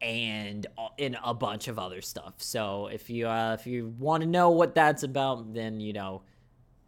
and 0.00 0.66
uh, 0.76 0.88
in 0.98 1.16
a 1.24 1.32
bunch 1.32 1.68
of 1.68 1.78
other 1.78 2.02
stuff. 2.02 2.34
So 2.38 2.88
if 2.88 3.08
you 3.08 3.26
uh, 3.26 3.56
if 3.58 3.66
you 3.66 3.94
want 3.98 4.22
to 4.22 4.28
know 4.28 4.50
what 4.50 4.74
that's 4.74 5.02
about, 5.02 5.54
then 5.54 5.80
you 5.80 5.92
know, 5.92 6.22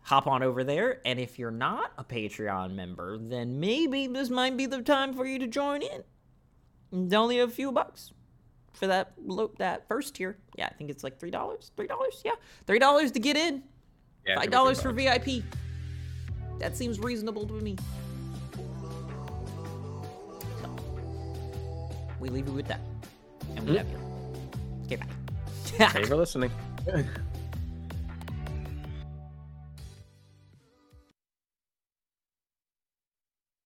hop 0.02 0.26
on 0.26 0.42
over 0.42 0.64
there. 0.64 1.00
And 1.04 1.18
if 1.18 1.38
you're 1.38 1.50
not 1.50 1.92
a 1.98 2.04
Patreon 2.04 2.74
member, 2.74 3.18
then 3.18 3.60
maybe 3.60 4.06
this 4.06 4.30
might 4.30 4.56
be 4.56 4.66
the 4.66 4.82
time 4.82 5.12
for 5.14 5.24
you 5.26 5.38
to 5.38 5.46
join 5.46 5.82
in. 5.82 6.02
It's 6.92 7.14
only 7.14 7.38
a 7.40 7.48
few 7.48 7.70
bucks 7.72 8.12
for 8.72 8.86
that 8.88 9.12
lo- 9.24 9.52
that 9.58 9.86
first 9.88 10.14
tier. 10.16 10.38
Yeah, 10.56 10.66
I 10.66 10.74
think 10.74 10.90
it's 10.90 11.04
like 11.04 11.18
three 11.20 11.30
dollars. 11.30 11.70
Three 11.76 11.86
dollars. 11.86 12.20
Yeah, 12.24 12.32
three 12.66 12.78
dollars 12.78 13.12
to 13.12 13.20
get 13.20 13.36
in. 13.36 13.62
yeah, 14.26 14.36
Five 14.36 14.50
dollars 14.50 14.80
for. 14.82 14.92
VIP. 14.92 15.42
That 16.58 16.76
seems 16.76 16.98
reasonable 16.98 17.46
to 17.46 17.54
me. 17.54 17.76
So, 20.60 20.76
we 22.18 22.28
leave 22.28 22.46
you 22.48 22.52
with 22.54 22.66
that, 22.68 22.80
and 23.56 23.64
we 23.66 23.72
Mhm. 23.72 23.76
love 23.76 23.90
you. 23.90 23.98
Okay, 24.86 24.96
bye. 24.96 25.06
Thank 25.88 25.98
you 26.00 26.06
for 26.06 26.16
listening. 26.16 26.50